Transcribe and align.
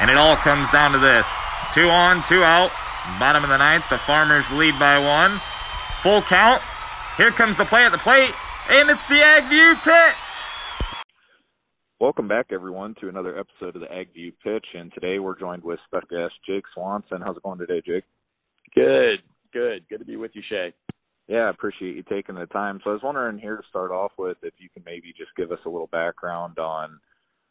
And 0.00 0.10
it 0.10 0.16
all 0.16 0.36
comes 0.36 0.70
down 0.70 0.92
to 0.92 0.98
this. 0.98 1.26
Two 1.74 1.88
on, 1.88 2.22
two 2.28 2.42
out. 2.42 2.70
Bottom 3.18 3.44
of 3.44 3.50
the 3.50 3.58
ninth. 3.58 3.88
The 3.90 3.98
Farmers 3.98 4.48
lead 4.52 4.78
by 4.78 4.98
one. 4.98 5.40
Full 6.02 6.22
count. 6.22 6.62
Here 7.16 7.30
comes 7.30 7.56
the 7.56 7.64
play 7.64 7.84
at 7.84 7.92
the 7.92 7.98
plate. 7.98 8.34
And 8.70 8.90
it's 8.90 9.06
the 9.08 9.16
Agview 9.16 9.74
pitch. 9.82 10.16
Welcome 12.00 12.26
back, 12.26 12.46
everyone, 12.50 12.96
to 13.00 13.08
another 13.08 13.38
episode 13.38 13.76
of 13.76 13.80
the 13.80 13.86
Agview 13.86 14.32
Pitch. 14.42 14.66
And 14.74 14.92
today 14.92 15.20
we're 15.20 15.38
joined 15.38 15.62
with 15.62 15.78
special 15.86 16.08
guest 16.10 16.34
Jake 16.44 16.64
Swanson. 16.74 17.20
How's 17.20 17.36
it 17.36 17.42
going 17.44 17.60
today, 17.60 17.80
Jake? 17.86 18.04
Good, 18.74 19.22
good. 19.52 19.88
Good 19.88 19.98
to 19.98 20.04
be 20.04 20.16
with 20.16 20.32
you, 20.34 20.42
Shay. 20.48 20.72
Yeah, 21.28 21.42
I 21.42 21.50
appreciate 21.50 21.94
you 21.94 22.02
taking 22.02 22.34
the 22.34 22.46
time. 22.46 22.80
So 22.82 22.90
I 22.90 22.94
was 22.94 23.02
wondering 23.04 23.38
here 23.38 23.56
to 23.56 23.62
start 23.68 23.92
off 23.92 24.10
with 24.18 24.36
if 24.42 24.54
you 24.58 24.68
can 24.68 24.82
maybe 24.84 25.14
just 25.16 25.30
give 25.36 25.52
us 25.52 25.60
a 25.64 25.68
little 25.68 25.86
background 25.86 26.58
on 26.58 26.98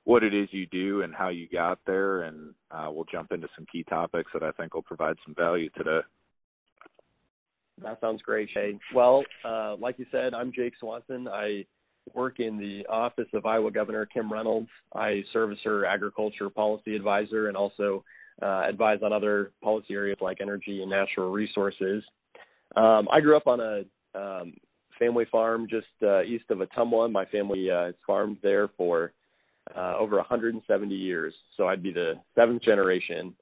what 0.03 0.23
it 0.23 0.33
is 0.33 0.49
you 0.51 0.65
do 0.67 1.03
and 1.03 1.13
how 1.13 1.29
you 1.29 1.47
got 1.47 1.79
there, 1.85 2.23
and 2.23 2.53
uh, 2.71 2.87
we'll 2.91 3.05
jump 3.11 3.31
into 3.31 3.47
some 3.55 3.65
key 3.71 3.83
topics 3.83 4.31
that 4.33 4.43
I 4.43 4.51
think 4.51 4.73
will 4.73 4.81
provide 4.81 5.15
some 5.25 5.35
value 5.35 5.69
today. 5.77 5.99
That 7.83 7.99
sounds 8.01 8.21
great, 8.21 8.49
Shay. 8.53 8.77
Well, 8.93 9.23
uh, 9.45 9.75
like 9.77 9.97
you 9.97 10.05
said, 10.11 10.33
I'm 10.33 10.51
Jake 10.51 10.73
Swanson. 10.79 11.27
I 11.27 11.65
work 12.13 12.39
in 12.39 12.57
the 12.57 12.85
office 12.87 13.27
of 13.33 13.45
Iowa 13.45 13.71
Governor 13.71 14.05
Kim 14.05 14.31
Reynolds. 14.31 14.69
I 14.95 15.23
serve 15.33 15.51
as 15.51 15.57
her 15.63 15.85
agriculture 15.85 16.49
policy 16.49 16.95
advisor 16.95 17.47
and 17.47 17.57
also 17.57 18.03
uh, 18.41 18.63
advise 18.67 18.99
on 19.03 19.13
other 19.13 19.51
policy 19.63 19.93
areas 19.93 20.17
like 20.21 20.39
energy 20.41 20.81
and 20.81 20.89
natural 20.89 21.31
resources. 21.31 22.03
Um, 22.75 23.07
I 23.11 23.19
grew 23.19 23.37
up 23.37 23.47
on 23.47 23.59
a 23.59 23.83
um, 24.19 24.53
family 24.97 25.25
farm 25.31 25.67
just 25.69 25.87
uh, 26.03 26.23
east 26.23 26.45
of 26.49 26.59
Ottumwa. 26.59 27.11
My 27.11 27.25
family 27.25 27.69
uh, 27.69 27.85
has 27.85 27.95
farmed 28.05 28.37
there 28.41 28.69
for 28.77 29.13
uh, 29.75 29.95
over 29.97 30.17
170 30.17 30.95
years. 30.95 31.33
So 31.57 31.67
I'd 31.67 31.83
be 31.83 31.91
the 31.91 32.13
seventh 32.35 32.61
generation 32.61 33.33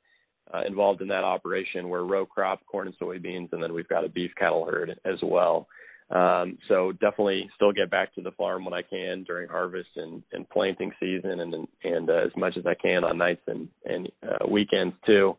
uh, 0.53 0.61
involved 0.65 1.01
in 1.01 1.07
that 1.09 1.23
operation 1.23 1.89
where 1.89 2.03
row 2.03 2.25
crop, 2.25 2.61
corn 2.65 2.87
and 2.87 2.97
soybeans, 2.99 3.51
and 3.53 3.61
then 3.61 3.73
we've 3.73 3.87
got 3.87 4.05
a 4.05 4.09
beef 4.09 4.31
cattle 4.37 4.65
herd 4.65 4.99
as 5.05 5.19
well. 5.21 5.67
Um, 6.11 6.57
so 6.67 6.91
definitely 6.93 7.47
still 7.55 7.71
get 7.71 7.91
back 7.91 8.15
to 8.15 8.21
the 8.21 8.31
farm 8.31 8.65
when 8.65 8.73
I 8.73 8.81
can 8.81 9.23
during 9.25 9.47
harvest 9.47 9.89
and, 9.95 10.23
and 10.33 10.49
planting 10.49 10.91
season 10.99 11.41
and, 11.41 11.67
and 11.83 12.09
uh, 12.09 12.13
as 12.13 12.31
much 12.35 12.57
as 12.57 12.65
I 12.65 12.73
can 12.73 13.03
on 13.03 13.17
nights 13.17 13.43
and, 13.45 13.67
and 13.85 14.09
uh, 14.23 14.47
weekends 14.47 14.95
too. 15.05 15.37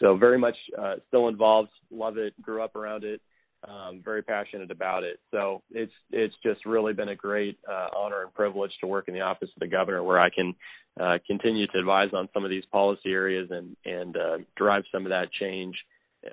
So 0.00 0.16
very 0.16 0.38
much 0.38 0.56
uh, 0.76 0.96
still 1.06 1.28
involved, 1.28 1.70
love 1.90 2.18
it, 2.18 2.40
grew 2.42 2.62
up 2.62 2.74
around 2.74 3.04
it, 3.04 3.20
um, 3.66 4.00
very 4.04 4.22
passionate 4.22 4.70
about 4.70 5.02
it. 5.02 5.18
So 5.30 5.62
it's 5.70 5.92
it's 6.12 6.34
just 6.42 6.64
really 6.64 6.92
been 6.92 7.08
a 7.08 7.16
great 7.16 7.58
uh, 7.68 7.88
honor 7.96 8.22
and 8.22 8.32
privilege 8.32 8.72
to 8.80 8.86
work 8.86 9.08
in 9.08 9.14
the 9.14 9.20
office 9.20 9.48
of 9.54 9.60
the 9.60 9.66
governor, 9.66 10.02
where 10.02 10.20
I 10.20 10.30
can 10.30 10.54
uh, 11.00 11.18
continue 11.26 11.66
to 11.68 11.78
advise 11.78 12.10
on 12.12 12.28
some 12.32 12.44
of 12.44 12.50
these 12.50 12.64
policy 12.66 13.10
areas 13.10 13.48
and 13.50 13.76
and 13.84 14.16
uh, 14.16 14.38
drive 14.56 14.84
some 14.92 15.04
of 15.04 15.10
that 15.10 15.32
change 15.32 15.76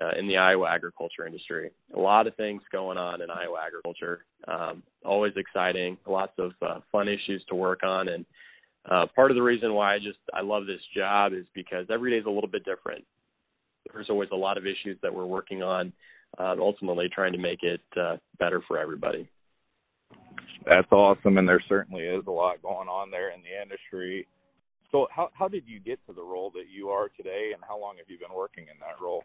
uh, 0.00 0.18
in 0.18 0.28
the 0.28 0.36
Iowa 0.36 0.68
agriculture 0.68 1.26
industry. 1.26 1.70
A 1.94 1.98
lot 1.98 2.26
of 2.26 2.36
things 2.36 2.62
going 2.70 2.98
on 2.98 3.20
in 3.20 3.30
Iowa 3.30 3.58
agriculture. 3.66 4.24
Um, 4.46 4.82
always 5.04 5.32
exciting. 5.36 5.96
Lots 6.06 6.32
of 6.38 6.52
uh, 6.62 6.80
fun 6.92 7.08
issues 7.08 7.44
to 7.48 7.56
work 7.56 7.82
on, 7.82 8.08
and 8.08 8.24
uh, 8.88 9.06
part 9.16 9.32
of 9.32 9.36
the 9.36 9.42
reason 9.42 9.74
why 9.74 9.94
I 9.94 9.98
just 9.98 10.18
I 10.32 10.42
love 10.42 10.66
this 10.66 10.80
job 10.94 11.32
is 11.32 11.46
because 11.54 11.86
every 11.90 12.12
day 12.12 12.18
is 12.18 12.26
a 12.26 12.30
little 12.30 12.50
bit 12.50 12.64
different. 12.64 13.04
There's 13.92 14.10
always 14.10 14.30
a 14.32 14.36
lot 14.36 14.58
of 14.58 14.66
issues 14.66 14.98
that 15.02 15.14
we're 15.14 15.26
working 15.26 15.62
on 15.62 15.92
uh, 16.38 16.54
ultimately 16.58 17.08
trying 17.08 17.32
to 17.32 17.38
make 17.38 17.62
it 17.62 17.80
uh, 18.00 18.16
better 18.38 18.62
for 18.66 18.78
everybody. 18.78 19.28
That's 20.64 20.90
awesome, 20.90 21.38
and 21.38 21.48
there 21.48 21.62
certainly 21.68 22.02
is 22.02 22.24
a 22.26 22.30
lot 22.30 22.62
going 22.62 22.88
on 22.88 23.10
there 23.10 23.30
in 23.30 23.40
the 23.42 23.62
industry. 23.62 24.26
So, 24.90 25.06
how 25.10 25.30
how 25.32 25.48
did 25.48 25.64
you 25.66 25.78
get 25.78 26.04
to 26.06 26.12
the 26.12 26.22
role 26.22 26.50
that 26.54 26.64
you 26.70 26.88
are 26.90 27.08
today, 27.08 27.50
and 27.54 27.62
how 27.66 27.80
long 27.80 27.96
have 27.98 28.06
you 28.08 28.18
been 28.18 28.36
working 28.36 28.64
in 28.64 28.78
that 28.80 29.02
role? 29.02 29.22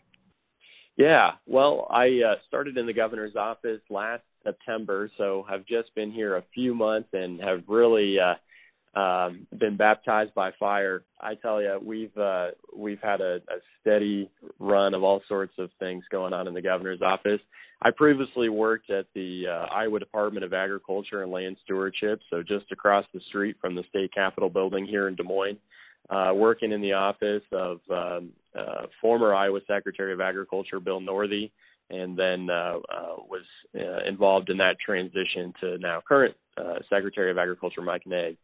Yeah, 0.97 1.31
well, 1.47 1.87
I 1.89 2.07
uh, 2.27 2.35
started 2.47 2.77
in 2.77 2.85
the 2.85 2.93
governor's 2.93 3.35
office 3.35 3.81
last 3.89 4.23
September, 4.43 5.09
so 5.17 5.45
I've 5.49 5.65
just 5.65 5.93
been 5.95 6.11
here 6.11 6.35
a 6.35 6.43
few 6.53 6.75
months 6.75 7.09
and 7.13 7.39
have 7.41 7.63
really 7.67 8.19
uh, 8.19 8.35
um, 8.93 9.47
been 9.57 9.77
baptized 9.77 10.33
by 10.33 10.51
fire. 10.59 11.03
I 11.19 11.35
tell 11.35 11.61
you, 11.61 11.79
we've 11.83 12.15
uh, 12.17 12.49
we've 12.75 13.01
had 13.01 13.21
a, 13.21 13.35
a 13.35 13.59
steady 13.79 14.29
run 14.59 14.93
of 14.93 15.03
all 15.03 15.21
sorts 15.27 15.53
of 15.57 15.69
things 15.79 16.03
going 16.11 16.33
on 16.33 16.47
in 16.47 16.53
the 16.53 16.61
governor's 16.61 17.01
office. 17.01 17.39
I 17.81 17.89
previously 17.95 18.49
worked 18.49 18.89
at 18.89 19.05
the 19.15 19.45
uh, 19.47 19.73
Iowa 19.73 19.99
Department 19.99 20.45
of 20.45 20.53
Agriculture 20.53 21.23
and 21.23 21.31
Land 21.31 21.57
Stewardship, 21.63 22.19
so 22.29 22.43
just 22.43 22.71
across 22.71 23.05
the 23.13 23.21
street 23.29 23.55
from 23.61 23.75
the 23.75 23.83
state 23.89 24.13
capitol 24.13 24.49
building 24.49 24.85
here 24.85 25.07
in 25.07 25.15
Des 25.15 25.23
Moines, 25.23 25.57
uh, 26.09 26.31
working 26.35 26.73
in 26.73 26.81
the 26.81 26.93
office 26.93 27.43
of 27.51 27.79
um, 27.89 28.29
uh, 28.57 28.87
former 28.99 29.33
Iowa 29.33 29.61
Secretary 29.67 30.13
of 30.13 30.21
Agriculture 30.21 30.79
Bill 30.79 30.99
Northey, 30.99 31.49
and 31.89 32.17
then 32.17 32.49
uh, 32.49 32.75
uh, 32.93 33.15
was 33.27 33.43
uh, 33.75 34.07
involved 34.07 34.49
in 34.49 34.57
that 34.57 34.77
transition 34.85 35.53
to 35.61 35.77
now 35.77 36.01
current 36.05 36.35
uh, 36.57 36.75
Secretary 36.89 37.31
of 37.31 37.37
Agriculture 37.37 37.81
Mike 37.81 38.05
Naig 38.05 38.37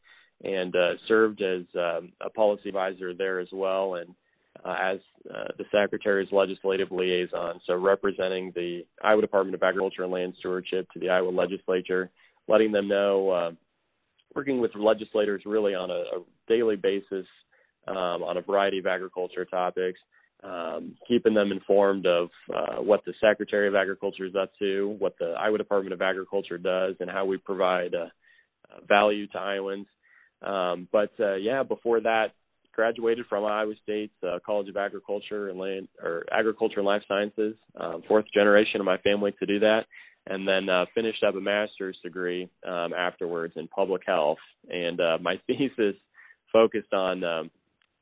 and 0.43 0.75
uh, 0.75 0.93
served 1.07 1.41
as 1.41 1.63
um, 1.75 2.11
a 2.21 2.29
policy 2.29 2.69
advisor 2.69 3.13
there 3.13 3.39
as 3.39 3.47
well, 3.51 3.95
and 3.95 4.13
uh, 4.65 4.75
as 4.81 4.99
uh, 5.33 5.47
the 5.57 5.65
secretary's 5.71 6.31
legislative 6.31 6.91
liaison, 6.91 7.59
so 7.65 7.75
representing 7.75 8.51
the 8.55 8.85
Iowa 9.03 9.21
Department 9.21 9.55
of 9.55 9.63
Agriculture 9.63 10.03
and 10.03 10.11
Land 10.11 10.33
Stewardship 10.39 10.89
to 10.91 10.99
the 10.99 11.09
Iowa 11.09 11.29
legislature, 11.29 12.09
letting 12.47 12.71
them 12.71 12.87
know, 12.87 13.29
uh, 13.29 13.51
working 14.35 14.59
with 14.59 14.71
legislators 14.75 15.43
really 15.45 15.73
on 15.73 15.89
a, 15.89 15.93
a 15.93 16.23
daily 16.47 16.75
basis 16.75 17.25
um, 17.87 18.23
on 18.23 18.37
a 18.37 18.41
variety 18.41 18.79
of 18.79 18.85
agriculture 18.85 19.45
topics. 19.45 19.99
Um, 20.43 20.95
keeping 21.07 21.33
them 21.33 21.51
informed 21.51 22.05
of 22.05 22.29
uh, 22.55 22.75
what 22.75 23.03
the 23.05 23.13
Secretary 23.19 23.67
of 23.67 23.73
Agriculture 23.73 24.25
is 24.25 24.35
up 24.35 24.51
to, 24.59 24.95
what 24.99 25.15
the 25.19 25.31
Iowa 25.31 25.57
Department 25.57 25.93
of 25.93 26.01
Agriculture 26.03 26.59
does, 26.59 26.95
and 26.99 27.09
how 27.09 27.25
we 27.25 27.37
provide 27.37 27.95
uh, 27.95 28.05
value 28.87 29.25
to 29.29 29.39
Iowans. 29.39 29.87
Um, 30.41 30.87
but 30.91 31.11
uh, 31.19 31.35
yeah, 31.35 31.63
before 31.63 31.99
that, 32.01 32.33
graduated 32.73 33.25
from 33.27 33.43
Iowa 33.43 33.73
State's 33.81 34.13
uh, 34.23 34.37
College 34.45 34.69
of 34.69 34.77
Agriculture 34.77 35.49
and 35.49 35.59
Land 35.59 35.87
or 36.01 36.25
Agriculture 36.31 36.79
and 36.79 36.85
Life 36.85 37.01
Sciences, 37.07 37.55
um, 37.79 38.03
fourth 38.07 38.25
generation 38.33 38.79
of 38.79 38.85
my 38.85 38.97
family 38.99 39.33
to 39.39 39.45
do 39.47 39.59
that, 39.59 39.85
and 40.27 40.47
then 40.47 40.69
uh, 40.69 40.85
finished 40.93 41.23
up 41.23 41.35
a 41.35 41.41
master's 41.41 41.97
degree 42.03 42.47
um, 42.67 42.93
afterwards 42.93 43.53
in 43.55 43.67
public 43.67 44.03
health. 44.05 44.37
And 44.69 45.01
uh, 45.01 45.17
my 45.19 45.39
thesis 45.47 45.95
focused 46.53 46.93
on 46.93 47.23
um, 47.23 47.51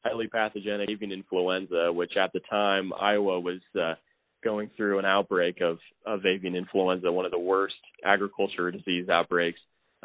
highly 0.04 0.28
pathogenic 0.28 0.90
avian 0.90 1.14
influenza, 1.14 1.92
which 1.92 2.18
at 2.18 2.34
the 2.34 2.42
time 2.50 2.92
Iowa 3.00 3.40
was 3.40 3.62
uh, 3.80 3.96
going 4.44 4.70
through 4.76 5.00
an 5.00 5.06
outbreak 5.06 5.62
of, 5.62 5.80
of 6.06 6.26
avian 6.26 6.56
influenza, 6.56 7.12
one 7.12 7.26
of 7.26 7.32
the 7.32 7.40
worst 7.40 7.76
agriculture 8.04 8.70
disease 8.72 9.08
outbreaks 9.10 9.60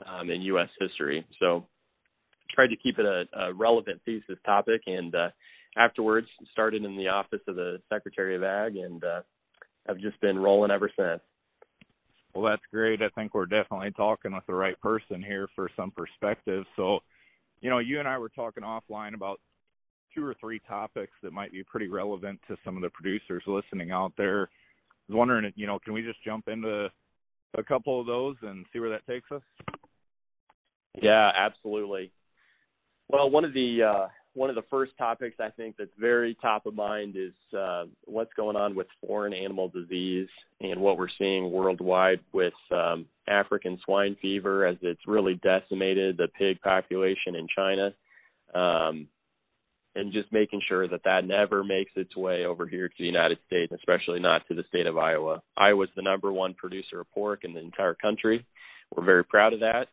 um, 0.07 0.31
in 0.31 0.41
U.S. 0.43 0.69
history. 0.79 1.27
So 1.41 1.67
tried 2.55 2.69
to 2.69 2.77
keep 2.77 2.99
it 2.99 3.07
a, 3.07 3.25
a 3.39 3.53
relevant 3.53 4.01
thesis 4.05 4.39
topic, 4.45 4.83
and 4.87 5.15
uh, 5.15 5.29
afterwards 5.77 6.29
started 6.53 6.85
in 6.85 6.97
the 6.97 7.09
office 7.09 7.41
of 7.47 7.57
the 7.57 7.81
Secretary 7.93 8.37
of 8.37 8.43
Ag, 8.43 8.77
and 8.77 9.03
uh, 9.05 9.21
have 9.87 9.99
just 9.99 10.21
been 10.21 10.39
rolling 10.39 10.71
ever 10.71 10.91
since. 10.97 11.21
Well, 12.35 12.45
that's 12.45 12.63
great. 12.71 13.03
I 13.03 13.09
think 13.11 13.35
we're 13.35 13.47
definitely 13.47 13.91
talking 13.93 14.33
with 14.33 14.47
the 14.47 14.55
right 14.55 14.81
person 14.81 15.23
here 15.23 15.49
for 15.57 15.69
some 15.77 15.91
perspective. 15.91 16.65
So, 16.77 17.01
you 17.61 17.71
know, 17.71 17.79
you 17.79 17.99
and 17.99 18.07
I 18.07 18.19
were 18.19 18.29
talking 18.29 18.63
offline 18.63 19.15
about 19.15 19.41
two 20.15 20.25
or 20.25 20.35
three 20.41 20.61
topics 20.69 21.13
that 21.23 21.33
might 21.33 21.53
be 21.53 21.65
pretty 21.65 21.89
relevant 21.89 22.41
to 22.49 22.57
some 22.65 22.77
of 22.77 22.83
the 22.83 22.91
producers 22.91 23.43
listening 23.47 23.91
out 23.91 24.13
there. 24.17 24.43
I 24.43 25.13
was 25.13 25.17
wondering, 25.17 25.53
you 25.57 25.67
know, 25.67 25.79
can 25.81 25.93
we 25.93 26.03
just 26.03 26.23
jump 26.25 26.47
into 26.47 26.89
a 27.59 27.63
couple 27.65 28.01
of 28.01 28.07
those 28.07 28.37
and 28.43 28.65
see 28.73 28.79
where 28.79 28.91
that 28.91 29.07
takes 29.07 29.31
us? 29.33 29.43
Yeah, 31.01 31.31
absolutely. 31.37 32.13
Well, 33.13 33.29
one 33.29 33.45
of 33.45 33.53
the 33.53 33.83
uh, 33.83 34.09
one 34.35 34.51
of 34.51 34.57
the 34.57 34.63
first 34.71 34.93
topics 34.97 35.37
I 35.41 35.51
think 35.51 35.77
that's 35.77 35.91
very 35.99 36.37
top 36.41 36.67
of 36.67 36.77
mind 36.77 37.17
is 37.17 37.33
uh, 37.59 37.87
what's 38.05 38.33
going 38.35 38.55
on 38.55 38.77
with 38.77 38.87
foreign 39.05 39.33
animal 39.33 39.69
disease 39.69 40.29
and 40.61 40.81
what 40.81 40.97
we're 40.97 41.09
seeing 41.19 41.51
worldwide 41.51 42.21
with 42.33 42.55
um, 42.71 43.07
African 43.27 43.81
swine 43.85 44.17
fever 44.23 44.65
as 44.65 44.77
it's 44.83 45.01
really 45.09 45.41
decimated 45.43 46.19
the 46.19 46.29
pig 46.39 46.61
population 46.61 47.35
in 47.35 47.49
China, 47.55 47.93
um, 48.55 49.09
and 49.97 50.13
just 50.13 50.33
making 50.33 50.63
sure 50.69 50.87
that 50.87 51.03
that 51.05 51.27
never 51.27 51.65
makes 51.65 51.91
its 51.97 52.15
way 52.15 52.45
over 52.45 52.69
here 52.69 52.89
to 52.89 52.95
the 52.97 53.05
United 53.05 53.39
States, 53.49 53.73
especially 53.75 54.21
not 54.21 54.47
to 54.47 54.55
the 54.55 54.65
state 54.69 54.87
of 54.87 54.97
Iowa. 54.97 55.43
Iowa's 55.57 55.91
the 55.97 56.03
number 56.03 56.33
one 56.33 56.55
producer 56.55 57.01
of 57.01 57.11
pork 57.11 57.43
in 57.43 57.55
the 57.55 57.61
entire 57.61 57.95
country. 57.95 58.47
We're 58.95 59.05
very 59.05 59.25
proud 59.25 59.53
of 59.53 59.59
that, 59.61 59.89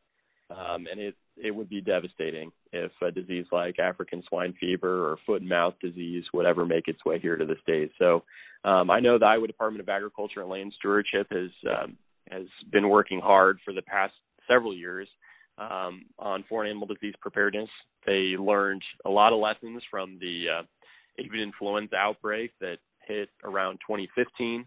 um, 0.52 0.86
and 0.92 1.00
it 1.00 1.16
it 1.36 1.50
would 1.50 1.70
be 1.70 1.82
devastating 1.82 2.52
if 2.72 2.92
a 3.02 3.12
disease 3.12 3.46
like 3.52 3.80
African 3.80 4.24
swine 4.28 4.54
fever 4.60 5.10
or 5.10 5.18
foot 5.26 5.42
and 5.42 5.50
mouth 5.50 5.74
disease 5.82 6.24
would 6.34 6.46
ever 6.46 6.66
make 6.66 6.88
its 6.88 7.04
way 7.06 7.20
here 7.20 7.36
to 7.36 7.46
the 7.46 7.56
state. 7.62 7.92
So 7.98 8.24
um, 8.64 8.90
I 8.90 9.00
know 9.00 9.18
the 9.18 9.26
Iowa 9.26 9.48
Department 9.48 9.82
of 9.82 9.90
Agriculture 9.90 10.42
and 10.42 10.50
Land 10.50 10.74
Stewardship 10.78 11.28
has 11.32 11.52
um, 11.70 11.98
has 12.30 12.46
been 12.72 12.90
working 12.90 13.20
hard 13.20 13.60
for 13.64 13.74
the 13.74 13.82
past 13.82 14.14
several 14.48 14.76
years 14.76 15.08
um, 15.58 16.06
on 16.20 16.44
foreign 16.48 16.70
animal 16.70 16.88
disease 16.88 17.16
preparedness. 17.22 17.70
They 18.06 18.36
learned 18.38 18.84
a 19.06 19.10
lot 19.10 19.34
of 19.34 19.40
lessons 19.40 19.82
from 19.90 20.18
the 20.20 20.46
uh, 20.60 20.64
avian 21.18 21.44
influenza 21.44 21.96
outbreak 21.96 22.52
that 22.62 22.78
hit 23.08 23.30
around 23.44 23.80
2015 23.88 24.66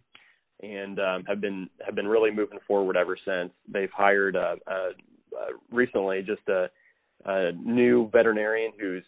and 0.63 1.01
um, 1.01 1.25
have 1.27 1.41
been 1.41 1.69
have 1.85 1.95
been 1.95 2.09
really 2.09 2.31
moving 2.31 2.59
forward 2.67 2.97
ever 2.97 3.17
since. 3.25 3.53
They've 3.69 3.91
hired 3.91 4.37
uh, 4.37 4.57
uh, 4.67 4.91
uh, 5.39 5.53
recently 5.71 6.23
just 6.23 6.47
a, 6.49 6.69
a 7.25 7.53
new 7.53 8.09
veterinarian 8.11 8.73
who's 8.79 9.05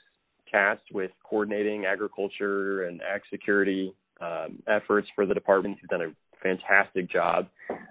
tasked 0.51 0.93
with 0.93 1.11
coordinating 1.25 1.87
agriculture 1.87 2.85
and 2.87 3.01
ag 3.03 3.23
security 3.31 3.95
um, 4.21 4.63
efforts 4.69 5.09
for 5.15 5.27
the 5.27 5.35
department. 5.35 5.79
He's 5.81 5.89
done 5.89 6.03
a 6.03 6.15
fantastic 6.43 7.11
job, 7.11 7.49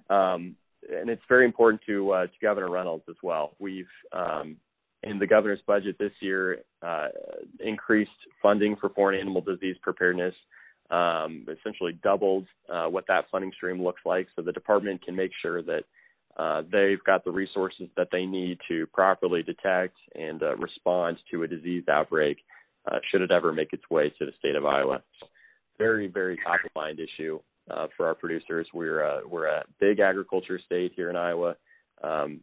um, 0.09 0.55
and 0.89 1.09
it's 1.09 1.21
very 1.27 1.45
important 1.45 1.81
to 1.87 2.11
uh, 2.11 2.23
to 2.27 2.33
Governor 2.41 2.69
Reynolds 2.69 3.03
as 3.09 3.15
well. 3.23 3.55
We've 3.59 3.85
um, 4.13 4.57
in 5.03 5.19
the 5.19 5.27
governor's 5.27 5.61
budget 5.65 5.97
this 5.99 6.11
year 6.19 6.59
uh, 6.81 7.07
increased 7.59 8.11
funding 8.41 8.75
for 8.75 8.89
foreign 8.89 9.19
animal 9.19 9.41
disease 9.41 9.75
preparedness 9.81 10.35
um, 10.91 11.45
essentially 11.47 11.97
doubled 12.03 12.45
uh, 12.71 12.85
what 12.85 13.05
that 13.07 13.25
funding 13.31 13.51
stream 13.55 13.81
looks 13.81 14.01
like 14.05 14.27
so 14.35 14.41
the 14.41 14.51
department 14.51 15.03
can 15.03 15.15
make 15.15 15.31
sure 15.41 15.61
that 15.63 15.83
uh, 16.37 16.63
they've 16.71 17.03
got 17.03 17.23
the 17.23 17.31
resources 17.31 17.87
that 17.97 18.07
they 18.11 18.25
need 18.25 18.57
to 18.67 18.85
properly 18.87 19.43
detect 19.43 19.95
and 20.15 20.41
uh, 20.43 20.55
respond 20.57 21.17
to 21.29 21.43
a 21.43 21.47
disease 21.47 21.83
outbreak 21.89 22.37
uh, 22.91 22.99
should 23.09 23.21
it 23.21 23.31
ever 23.31 23.51
make 23.51 23.73
its 23.73 23.87
way 23.89 24.09
to 24.17 24.25
the 24.25 24.31
state 24.39 24.55
of 24.55 24.65
Iowa. 24.65 25.01
Very, 25.77 26.07
very 26.07 26.37
top 26.37 26.59
of 26.65 26.71
mind 26.75 26.99
issue 26.99 27.39
uh, 27.69 27.87
for 27.95 28.07
our 28.07 28.15
producers. 28.15 28.67
We're 28.73 29.03
uh, 29.03 29.21
we're 29.27 29.47
a 29.47 29.63
big 29.79 29.99
agriculture 29.99 30.59
state 30.65 30.93
here 30.95 31.09
in 31.09 31.15
Iowa, 31.15 31.55
um, 32.03 32.41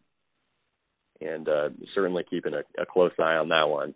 and 1.21 1.49
certainly 1.95 2.25
keeping 2.29 2.55
a, 2.55 2.63
a 2.81 2.87
close 2.87 3.13
eye 3.19 3.37
on 3.37 3.49
that 3.49 3.69
one. 3.69 3.95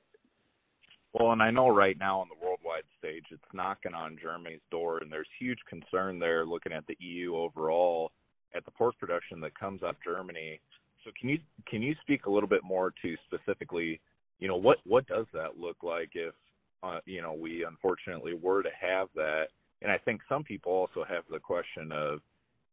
Well, 1.13 1.33
and 1.33 1.43
I 1.43 1.51
know 1.51 1.69
right 1.69 1.99
now 1.99 2.21
on 2.21 2.29
the 2.29 2.45
worldwide 2.45 2.85
stage, 2.99 3.25
it's 3.31 3.43
knocking 3.53 3.93
on 3.93 4.17
Germany's 4.21 4.63
door, 4.71 4.99
and 4.99 5.13
there's 5.13 5.29
huge 5.39 5.59
concern 5.69 6.19
there 6.19 6.47
looking 6.47 6.73
at 6.73 6.87
the 6.87 6.97
EU 7.01 7.37
overall 7.37 8.13
at 8.55 8.65
the 8.65 8.71
pork 8.71 8.99
production 8.99 9.41
that 9.41 9.59
comes 9.59 9.83
of 9.83 9.95
Germany. 10.05 10.61
So 11.05 11.11
can 11.19 11.29
you 11.29 11.39
can 11.69 11.83
you 11.83 11.95
speak 12.03 12.27
a 12.27 12.31
little 12.31 12.49
bit 12.49 12.63
more 12.63 12.93
to 13.03 13.17
specifically, 13.27 14.01
you 14.39 14.49
know, 14.49 14.57
what 14.57 14.79
what 14.85 15.07
does 15.07 15.27
that 15.33 15.59
look 15.59 15.77
like 15.83 16.11
if 16.15 16.35
uh, 16.83 17.01
you 17.07 17.23
know 17.23 17.33
we 17.33 17.65
unfortunately 17.65 18.35
were 18.35 18.63
to 18.63 18.71
have 18.81 19.09
that? 19.15 19.47
And 19.81 19.91
I 19.91 19.99
think 19.99 20.21
some 20.29 20.45
people 20.45 20.73
also 20.73 21.05
have 21.09 21.25
the 21.31 21.41
question 21.41 21.91
of, 21.91 22.21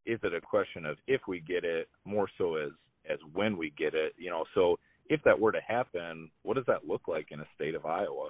is 0.05 0.19
it 0.21 0.33
a 0.33 0.41
question 0.41 0.85
of 0.85 0.97
if 1.07 1.21
we 1.27 1.39
get 1.39 1.63
it 1.63 1.87
more 2.05 2.29
so 2.37 2.55
as 2.55 2.69
as 3.09 3.17
when 3.33 3.57
we 3.57 3.73
get 3.77 3.93
it? 3.95 4.13
You 4.17 4.29
know, 4.29 4.45
so 4.53 4.77
if 5.09 5.21
that 5.23 5.39
were 5.39 5.51
to 5.51 5.61
happen, 5.67 6.29
what 6.43 6.55
does 6.55 6.65
that 6.67 6.87
look 6.87 7.07
like 7.07 7.27
in 7.31 7.39
a 7.39 7.47
state 7.55 7.73
of 7.73 7.85
Iowa? 7.85 8.29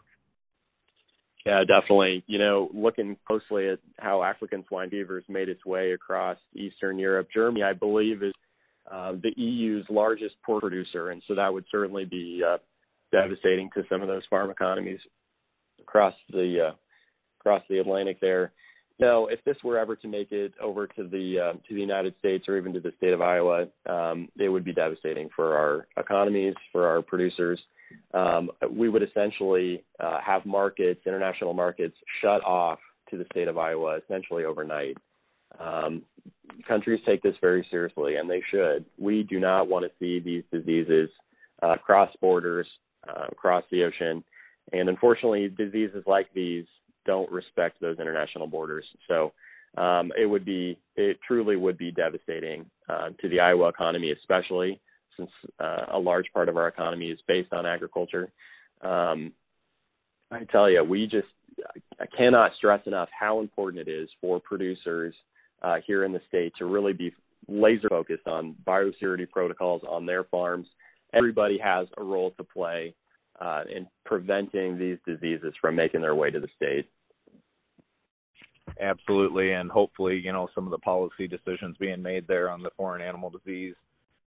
Yeah, 1.45 1.63
definitely. 1.63 2.24
You 2.27 2.38
know, 2.38 2.69
looking 2.74 3.18
closely 3.25 3.69
at 3.69 3.80
how 3.97 4.24
African 4.24 4.65
swine 4.68 4.89
fever 4.89 5.15
has 5.15 5.30
made 5.30 5.50
its 5.50 5.65
way 5.65 5.94
across 5.94 6.38
Eastern 6.53 7.00
Europe, 7.00 7.30
Germany, 7.33 7.63
I 7.63 7.74
believe, 7.74 8.24
is 8.24 8.33
uh, 8.91 9.13
the 9.13 9.31
EU's 9.36 9.86
largest 9.89 10.36
pork 10.45 10.62
producer, 10.62 11.12
and 11.12 11.21
so 11.27 11.36
that 11.36 11.53
would 11.53 11.65
certainly 11.71 12.06
be 12.06 12.41
uh, 12.45 12.57
devastating 13.12 13.69
to 13.75 13.83
some 13.89 14.01
of 14.01 14.07
those 14.07 14.24
farm 14.30 14.50
economies 14.50 15.00
across 15.80 16.13
the 16.31 16.69
uh, 16.69 16.75
across 17.39 17.63
the 17.69 17.80
Atlantic 17.80 18.19
there 18.19 18.51
know, 19.00 19.27
if 19.27 19.44
this 19.45 19.57
were 19.63 19.77
ever 19.77 19.95
to 19.95 20.07
make 20.07 20.31
it 20.31 20.53
over 20.62 20.86
to 20.88 21.03
the 21.07 21.39
uh, 21.39 21.53
to 21.53 21.74
the 21.74 21.81
United 21.81 22.13
States 22.19 22.47
or 22.47 22.57
even 22.57 22.74
to 22.74 22.80
the 22.80 22.94
state 22.97 23.13
of 23.13 23.21
Iowa, 23.21 23.68
um, 23.89 24.30
it 24.38 24.50
would 24.50 24.65
be 24.65 24.74
devastating 24.74 25.30
for 25.36 25.57
our 25.57 25.88
economies, 25.97 26.56
for 26.71 26.88
our 26.88 27.01
producers. 27.01 27.59
Um, 28.13 28.51
we 28.69 28.89
would 28.89 29.03
essentially 29.03 29.83
uh, 30.00 30.19
have 30.25 30.45
markets, 30.45 31.01
international 31.06 31.53
markets, 31.53 31.95
shut 32.21 32.44
off 32.44 32.80
to 33.09 33.18
the 33.18 33.25
state 33.31 33.47
of 33.47 33.57
Iowa 33.57 34.00
essentially 34.03 34.45
overnight. 34.45 34.97
Um, 35.59 36.03
countries 36.68 37.00
take 37.06 37.21
this 37.21 37.36
very 37.41 37.65
seriously, 37.69 38.15
and 38.15 38.30
they 38.30 38.41
should. 38.51 38.86
We 38.97 39.24
do 39.24 39.39
not 39.39 39.68
want 39.68 39.86
to 39.86 39.91
see 40.00 40.19
these 40.19 40.44
diseases 40.51 41.09
uh, 41.62 41.75
cross 41.77 42.09
borders, 42.21 42.68
uh, 43.07 43.25
across 43.31 43.63
the 43.71 43.83
ocean, 43.83 44.24
and 44.71 44.89
unfortunately, 44.89 45.50
diseases 45.50 46.03
like 46.06 46.27
these 46.33 46.65
don't 47.06 47.31
respect 47.31 47.81
those 47.81 48.00
international 48.00 48.47
borders. 48.47 48.86
So 49.07 49.33
um, 49.77 50.12
it 50.18 50.25
would 50.25 50.45
be, 50.45 50.77
it 50.95 51.18
truly 51.25 51.56
would 51.56 51.77
be 51.77 51.91
devastating 51.91 52.65
uh, 52.88 53.09
to 53.19 53.30
the 53.30 53.39
Iowa 53.39 53.69
economy, 53.69 54.12
especially 54.12 54.80
since 55.18 55.30
uh, 55.60 55.86
a 55.94 56.00
large 56.00 56.26
part 56.34 56.50
of 56.50 56.58
our 56.58 56.68
economy 56.68 57.10
is 57.10 57.20
based 57.28 57.54
on 57.54 57.66
agriculture. 57.66 58.32
Um, 58.82 59.34
I 60.32 60.44
tell 60.46 60.70
you, 60.70 60.84
we 60.84 61.08
just, 61.08 61.28
I 62.00 62.06
cannot 62.18 62.52
stress 62.56 62.82
enough 62.86 63.10
how 63.18 63.40
important 63.40 63.88
it 63.88 63.92
is 63.92 64.10
for 64.22 64.40
producers 64.40 65.14
uh, 65.62 65.78
here 65.86 66.04
in 66.04 66.12
the 66.12 66.22
state 66.28 66.54
to 66.60 66.66
really 66.66 66.94
be 66.94 67.14
laser 67.48 67.90
focused 67.90 68.28
on 68.28 68.56
biosecurity 68.66 69.30
protocols 69.30 69.82
on 69.88 70.06
their 70.06 70.24
farms. 70.26 70.68
Everybody 71.14 71.58
has 71.58 71.88
a 71.98 72.04
role 72.04 72.32
to 72.38 72.44
play 72.44 72.94
uh, 73.42 73.64
in 73.74 73.88
preventing 74.06 74.78
these 74.78 74.98
diseases 75.08 75.54
from 75.60 75.76
making 75.76 76.02
their 76.02 76.16
way 76.16 76.30
to 76.30 76.40
the 76.40 76.50
state. 76.56 76.88
Absolutely, 78.80 79.54
and 79.54 79.72
hopefully, 79.72 80.22
you 80.24 80.32
know, 80.32 80.48
some 80.54 80.66
of 80.66 80.72
the 80.72 80.78
policy 80.78 81.28
decisions 81.28 81.76
being 81.80 82.02
made 82.02 82.28
there 82.28 82.50
on 82.50 82.62
the 82.62 82.70
foreign 82.78 83.02
animal 83.02 83.30
disease 83.30 83.76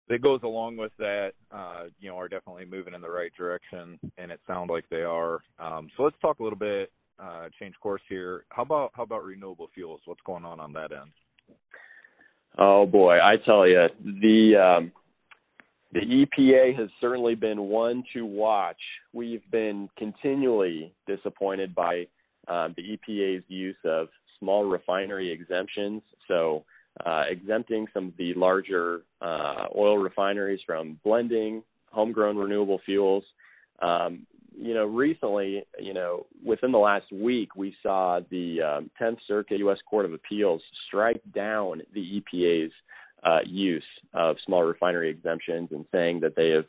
that 0.09 0.23
goes 0.23 0.41
along 0.43 0.77
with 0.77 0.93
that, 0.99 1.33
uh, 1.53 1.85
you 2.01 2.09
know, 2.09 2.19
are 2.19 2.29
definitely 2.29 2.65
moving 2.65 2.95
in 2.95 3.01
the 3.01 3.11
right 3.11 3.33
direction, 3.37 3.99
and 4.17 4.31
it 4.31 4.41
sounds 4.47 4.71
like 4.71 4.89
they 4.89 5.03
are. 5.03 5.41
Um, 5.59 5.91
so 5.97 6.03
let's 6.03 6.17
talk 6.21 6.41
a 6.41 6.43
little 6.43 6.59
bit, 6.59 6.91
uh, 7.19 7.49
change 7.59 7.75
course 7.83 8.03
here. 8.09 8.45
How 8.51 8.63
about 8.63 8.93
how 8.95 9.03
about 9.03 9.25
renewable 9.25 9.69
fuels? 9.75 10.01
What's 10.05 10.21
going 10.25 10.45
on 10.45 10.61
on 10.61 10.73
that 10.73 10.93
end? 10.93 11.11
Oh 12.59 12.87
boy, 12.87 13.19
I 13.23 13.37
tell 13.45 13.67
you, 13.67 13.87
the 14.05 14.57
um, 14.57 14.93
the 15.93 16.01
EPA 16.01 16.79
has 16.79 16.89
certainly 17.01 17.35
been 17.35 17.63
one 17.63 18.05
to 18.13 18.27
watch. 18.27 18.81
We've 19.13 19.49
been 19.51 19.89
continually 19.97 20.93
disappointed 21.07 21.75
by 21.75 22.07
uh, 22.47 22.69
the 22.77 22.99
EPA's 23.09 23.45
use 23.49 23.77
of 23.85 24.09
small 24.39 24.65
refinery 24.65 25.31
exemptions. 25.31 26.03
So, 26.27 26.65
uh, 27.05 27.25
exempting 27.29 27.87
some 27.95 28.09
of 28.09 28.17
the 28.17 28.35
larger 28.35 29.03
uh, 29.21 29.67
oil 29.77 29.99
refineries 29.99 30.61
from 30.67 30.99
blending 31.05 31.63
homegrown 31.91 32.37
renewable 32.37 32.81
fuels. 32.85 33.25
Um, 33.81 34.27
you 34.57 34.75
know, 34.75 34.87
recently, 34.87 35.65
you 35.79 35.95
know, 35.95 36.27
within 36.45 36.73
the 36.73 36.79
last 36.79 37.13
week, 37.13 37.55
we 37.55 37.75
saw 37.83 38.21
the 38.31 38.61
um, 38.61 38.91
10th 39.01 39.19
Circuit 39.27 39.59
U.S. 39.59 39.79
Court 39.89 40.05
of 40.05 40.13
Appeals 40.13 40.61
strike 40.89 41.23
down 41.33 41.81
the 41.95 42.23
EPA's 42.35 42.73
uh, 43.25 43.39
use 43.47 43.85
of 44.15 44.37
small 44.45 44.65
refinery 44.65 45.11
exemptions 45.11 45.69
and 45.71 45.85
saying 45.93 46.21
that 46.21 46.35
they 46.37 46.51
have 46.51 46.65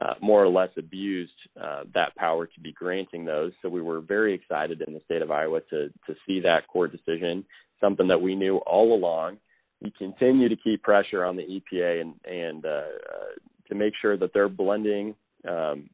uh, 0.00 0.14
more 0.20 0.42
or 0.42 0.48
less 0.48 0.70
abused 0.76 1.32
uh, 1.60 1.84
that 1.94 2.14
power 2.16 2.46
to 2.46 2.60
be 2.60 2.72
granting 2.72 3.24
those. 3.24 3.52
So 3.62 3.68
we 3.68 3.82
were 3.82 4.00
very 4.00 4.34
excited 4.34 4.82
in 4.86 4.92
the 4.92 5.00
state 5.04 5.22
of 5.22 5.30
Iowa 5.30 5.60
to 5.70 5.88
to 6.06 6.14
see 6.26 6.40
that 6.40 6.66
court 6.66 6.90
decision, 6.90 7.44
something 7.80 8.08
that 8.08 8.20
we 8.20 8.34
knew 8.34 8.56
all 8.58 8.94
along. 8.94 9.38
We 9.84 9.92
continue 9.98 10.48
to 10.48 10.56
keep 10.56 10.82
pressure 10.82 11.24
on 11.24 11.36
the 11.36 11.42
EPA 11.42 12.00
and 12.00 12.14
and 12.24 12.64
uh, 12.64 12.68
uh, 12.68 13.68
to 13.68 13.74
make 13.74 13.92
sure 14.00 14.16
that 14.16 14.32
they're 14.32 14.48
blending. 14.48 15.14
Um, 15.48 15.90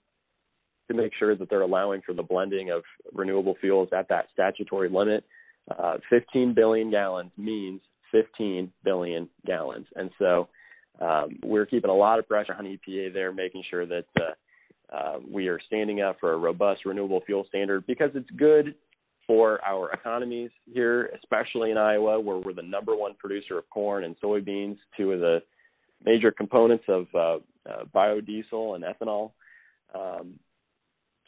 to 0.88 0.96
make 0.96 1.12
sure 1.18 1.36
that 1.36 1.48
they're 1.48 1.62
allowing 1.62 2.02
for 2.02 2.14
the 2.14 2.22
blending 2.22 2.70
of 2.70 2.82
renewable 3.12 3.56
fuels 3.60 3.88
at 3.96 4.08
that 4.08 4.26
statutory 4.32 4.88
limit. 4.88 5.24
Uh, 5.78 5.98
15 6.08 6.52
billion 6.52 6.90
gallons 6.90 7.30
means 7.36 7.80
15 8.10 8.72
billion 8.82 9.28
gallons. 9.46 9.86
And 9.94 10.10
so 10.18 10.48
um, 11.00 11.38
we're 11.44 11.66
keeping 11.66 11.90
a 11.90 11.94
lot 11.94 12.18
of 12.18 12.26
pressure 12.26 12.54
on 12.54 12.64
EPA 12.64 13.14
there, 13.14 13.32
making 13.32 13.62
sure 13.70 13.86
that 13.86 14.04
uh, 14.20 14.96
uh, 14.96 15.18
we 15.30 15.46
are 15.46 15.60
standing 15.66 16.00
up 16.00 16.16
for 16.18 16.32
a 16.32 16.36
robust 16.36 16.84
renewable 16.84 17.22
fuel 17.24 17.44
standard 17.48 17.86
because 17.86 18.10
it's 18.14 18.30
good 18.30 18.74
for 19.30 19.64
our 19.64 19.92
economies 19.92 20.50
here, 20.74 21.08
especially 21.16 21.70
in 21.70 21.78
Iowa, 21.78 22.18
where 22.18 22.38
we're 22.38 22.52
the 22.52 22.62
number 22.62 22.96
one 22.96 23.14
producer 23.14 23.58
of 23.58 23.70
corn 23.70 24.02
and 24.02 24.16
soybeans, 24.20 24.76
two 24.96 25.12
of 25.12 25.20
the 25.20 25.40
major 26.04 26.32
components 26.32 26.82
of 26.88 27.06
uh, 27.14 27.36
uh 27.64 27.84
biodiesel 27.94 28.74
and 28.74 28.82
ethanol. 28.82 29.30
Um, 29.94 30.40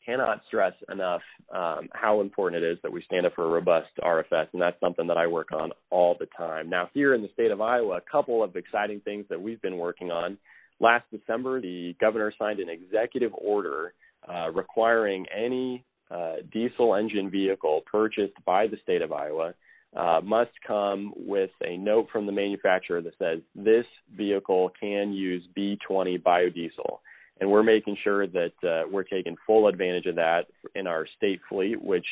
cannot 0.05 0.41
stress 0.49 0.73
enough 0.91 1.21
um, 1.55 1.89
how 1.93 2.21
important 2.21 2.65
it 2.65 2.67
is 2.69 2.77
that 2.83 2.91
we 2.91 3.05
stand 3.05 3.25
up 3.25 3.37
for 3.37 3.45
a 3.45 3.49
robust 3.49 3.91
RFS, 4.03 4.49
and 4.53 4.61
that's 4.61 4.81
something 4.81 5.07
that 5.07 5.17
I 5.17 5.29
work 5.29 5.53
on 5.53 5.71
all 5.91 6.17
the 6.19 6.27
time. 6.37 6.69
Now, 6.69 6.91
here 6.93 7.15
in 7.15 7.23
the 7.23 7.31
state 7.35 7.53
of 7.53 7.61
Iowa, 7.61 7.99
a 7.99 8.11
couple 8.11 8.43
of 8.43 8.57
exciting 8.57 8.99
things 9.05 9.27
that 9.31 9.41
we've 9.41 9.63
been 9.63 9.79
working 9.79 10.11
on. 10.11 10.39
Last 10.81 11.05
December, 11.13 11.61
the 11.61 11.95
governor 12.01 12.35
signed 12.37 12.59
an 12.59 12.69
executive 12.69 13.31
order 13.35 13.95
uh, 14.29 14.51
requiring 14.51 15.25
any 15.33 15.85
uh, 16.13 16.37
diesel 16.53 16.95
engine 16.95 17.31
vehicle 17.31 17.83
purchased 17.91 18.35
by 18.45 18.67
the 18.67 18.77
state 18.83 19.03
of 19.03 19.13
Iowa 19.13 19.55
uh, 19.97 20.21
must 20.23 20.51
come 20.67 21.13
with 21.17 21.51
a 21.65 21.77
note 21.77 22.09
from 22.13 22.27
the 22.27 22.33
manufacturer 22.33 23.01
that 23.03 23.15
says 23.19 23.41
this 23.55 23.87
vehicle 24.17 24.71
can 24.81 25.13
use 25.13 25.43
B20 25.57 26.23
biodiesel 26.23 26.99
and 27.43 27.51
we're 27.51 27.65
making 27.65 27.97
sure 28.05 28.29
that 28.29 28.53
uh, 28.63 28.89
we're 28.89 29.03
taking 29.03 29.37
full 29.45 29.67
advantage 29.67 30.07
of 30.07 30.15
that 30.15 30.47
in 30.77 30.87
our 30.87 31.09
state 31.17 31.41
fleet, 31.49 31.83
which 31.83 32.07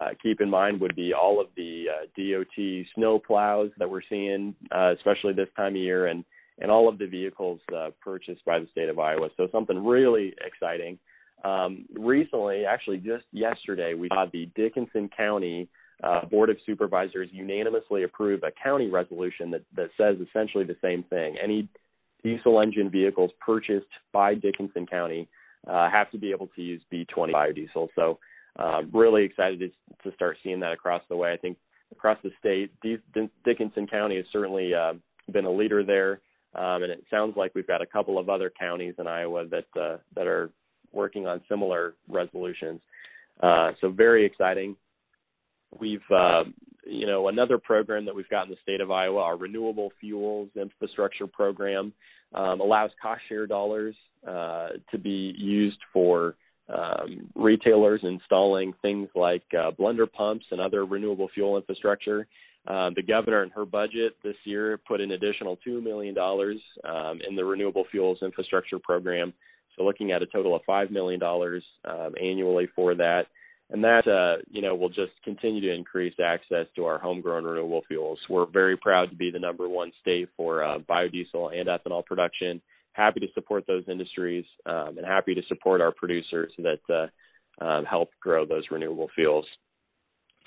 uh, 0.00 0.08
keep 0.22 0.40
in 0.40 0.48
mind 0.48 0.80
would 0.80 0.96
be 0.96 1.12
all 1.12 1.38
of 1.38 1.48
the 1.56 1.84
uh, 1.90 2.06
DOT 2.16 2.86
snow 2.94 3.18
plows 3.18 3.70
that 3.78 3.90
we're 3.90 4.00
seeing, 4.08 4.54
uh, 4.74 4.94
especially 4.96 5.34
this 5.34 5.50
time 5.56 5.74
of 5.74 5.80
year, 5.82 6.06
and 6.06 6.24
and 6.58 6.70
all 6.70 6.88
of 6.88 6.98
the 6.98 7.06
vehicles 7.06 7.60
uh, 7.76 7.90
purchased 8.00 8.42
by 8.46 8.58
the 8.58 8.66
state 8.70 8.88
of 8.88 8.98
Iowa. 8.98 9.28
So 9.36 9.46
something 9.52 9.84
really 9.84 10.34
exciting. 10.46 10.98
Um, 11.44 11.86
recently, 11.94 12.64
actually 12.64 12.98
just 12.98 13.24
yesterday, 13.32 13.94
we 13.94 14.08
saw 14.08 14.26
the 14.32 14.48
Dickinson 14.54 15.10
County 15.16 15.68
uh, 16.02 16.24
Board 16.26 16.50
of 16.50 16.56
Supervisors 16.66 17.28
unanimously 17.32 18.02
approve 18.04 18.42
a 18.42 18.50
county 18.62 18.88
resolution 18.88 19.50
that, 19.50 19.62
that 19.76 19.90
says 19.96 20.16
essentially 20.26 20.64
the 20.64 20.76
same 20.82 21.04
thing. 21.04 21.36
Any 21.42 21.68
diesel 22.22 22.60
engine 22.60 22.90
vehicles 22.90 23.30
purchased 23.40 23.86
by 24.12 24.34
Dickinson 24.34 24.86
County 24.86 25.28
uh, 25.68 25.90
have 25.90 26.10
to 26.10 26.18
be 26.18 26.30
able 26.30 26.48
to 26.56 26.62
use 26.62 26.82
B20 26.92 27.32
biodiesel. 27.32 27.88
So, 27.94 28.18
uh, 28.58 28.82
really 28.92 29.24
excited 29.24 29.60
to, 29.60 29.68
to 30.10 30.14
start 30.14 30.36
seeing 30.42 30.60
that 30.60 30.72
across 30.72 31.02
the 31.08 31.16
way. 31.16 31.32
I 31.32 31.36
think 31.36 31.56
across 31.90 32.18
the 32.22 32.30
state, 32.38 32.70
D- 32.82 32.98
Dickinson 33.44 33.86
County 33.86 34.16
has 34.16 34.26
certainly 34.32 34.74
uh, 34.74 34.94
been 35.32 35.46
a 35.46 35.50
leader 35.50 35.82
there, 35.82 36.20
um, 36.54 36.82
and 36.82 36.92
it 36.92 37.04
sounds 37.10 37.36
like 37.36 37.54
we've 37.54 37.66
got 37.66 37.80
a 37.80 37.86
couple 37.86 38.18
of 38.18 38.28
other 38.28 38.52
counties 38.58 38.94
in 38.98 39.06
Iowa 39.06 39.46
that 39.46 39.80
uh, 39.80 39.98
that 40.14 40.26
are 40.26 40.50
working 40.92 41.26
on 41.26 41.40
similar 41.48 41.94
resolutions. 42.08 42.80
Uh, 43.42 43.72
so 43.80 43.90
very 43.90 44.24
exciting. 44.24 44.76
We've, 45.78 46.00
uh, 46.14 46.44
you 46.86 47.06
know, 47.06 47.28
another 47.28 47.58
program 47.58 48.04
that 48.04 48.14
we've 48.14 48.28
got 48.28 48.44
in 48.44 48.50
the 48.50 48.56
state 48.62 48.80
of 48.80 48.90
Iowa, 48.90 49.20
our 49.20 49.36
renewable 49.36 49.90
fuels 50.00 50.50
infrastructure 50.54 51.26
program, 51.26 51.92
um, 52.34 52.60
allows 52.60 52.90
cost 53.00 53.22
share 53.28 53.46
dollars 53.46 53.94
uh, 54.26 54.70
to 54.90 54.98
be 54.98 55.34
used 55.36 55.78
for 55.92 56.36
um, 56.72 57.28
retailers 57.34 58.00
installing 58.02 58.72
things 58.82 59.08
like 59.14 59.42
uh, 59.58 59.70
blender 59.72 60.10
pumps 60.10 60.46
and 60.50 60.60
other 60.60 60.84
renewable 60.84 61.28
fuel 61.34 61.56
infrastructure. 61.56 62.26
Uh, 62.66 62.90
the 62.94 63.02
governor 63.02 63.42
in 63.42 63.50
her 63.50 63.64
budget 63.64 64.16
this 64.22 64.36
year 64.44 64.78
put 64.86 65.00
an 65.00 65.12
additional 65.12 65.58
$2 65.66 65.82
million 65.82 66.16
um, 66.18 67.20
in 67.28 67.34
the 67.34 67.44
renewable 67.44 67.84
fuels 67.90 68.18
infrastructure 68.22 68.78
program. 68.78 69.32
So 69.76 69.84
looking 69.84 70.12
at 70.12 70.22
a 70.22 70.26
total 70.26 70.54
of 70.54 70.62
$5 70.68 70.90
million 70.90 71.22
um, 71.22 72.14
annually 72.20 72.68
for 72.74 72.94
that 72.94 73.26
and 73.72 73.82
that 73.82 74.06
uh, 74.06 74.42
you 74.50 74.62
know 74.62 74.74
will 74.74 74.90
just 74.90 75.12
continue 75.24 75.60
to 75.60 75.72
increase 75.72 76.14
access 76.22 76.66
to 76.76 76.84
our 76.84 76.98
homegrown 76.98 77.44
renewable 77.44 77.82
fuels. 77.88 78.18
We're 78.28 78.46
very 78.46 78.76
proud 78.76 79.10
to 79.10 79.16
be 79.16 79.30
the 79.30 79.38
number 79.38 79.68
one 79.68 79.92
state 80.00 80.28
for 80.36 80.62
uh, 80.62 80.78
biodiesel 80.78 81.58
and 81.58 81.68
ethanol 81.68 82.04
production. 82.04 82.60
Happy 82.92 83.20
to 83.20 83.28
support 83.32 83.64
those 83.66 83.84
industries 83.88 84.44
um, 84.66 84.98
and 84.98 85.06
happy 85.06 85.34
to 85.34 85.42
support 85.48 85.80
our 85.80 85.92
producers 85.92 86.52
that 86.58 87.10
uh, 87.60 87.64
um, 87.64 87.86
help 87.86 88.10
grow 88.20 88.44
those 88.44 88.64
renewable 88.70 89.08
fuels. 89.14 89.46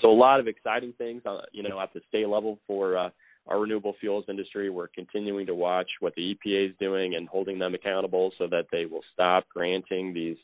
So 0.01 0.11
a 0.11 0.13
lot 0.13 0.39
of 0.39 0.47
exciting 0.47 0.93
things, 0.97 1.23
uh, 1.25 1.41
you 1.51 1.63
know, 1.63 1.79
at 1.79 1.93
the 1.93 2.01
state 2.07 2.27
level 2.27 2.59
for 2.67 2.97
uh, 2.97 3.09
our 3.47 3.59
renewable 3.59 3.95
fuels 3.99 4.25
industry. 4.27 4.69
We're 4.69 4.87
continuing 4.87 5.45
to 5.47 5.55
watch 5.55 5.89
what 5.99 6.15
the 6.15 6.35
EPA 6.35 6.69
is 6.69 6.75
doing 6.79 7.15
and 7.15 7.27
holding 7.27 7.59
them 7.59 7.75
accountable 7.75 8.31
so 8.37 8.47
that 8.47 8.65
they 8.71 8.85
will 8.85 9.03
stop 9.13 9.45
granting 9.53 10.13
these 10.13 10.37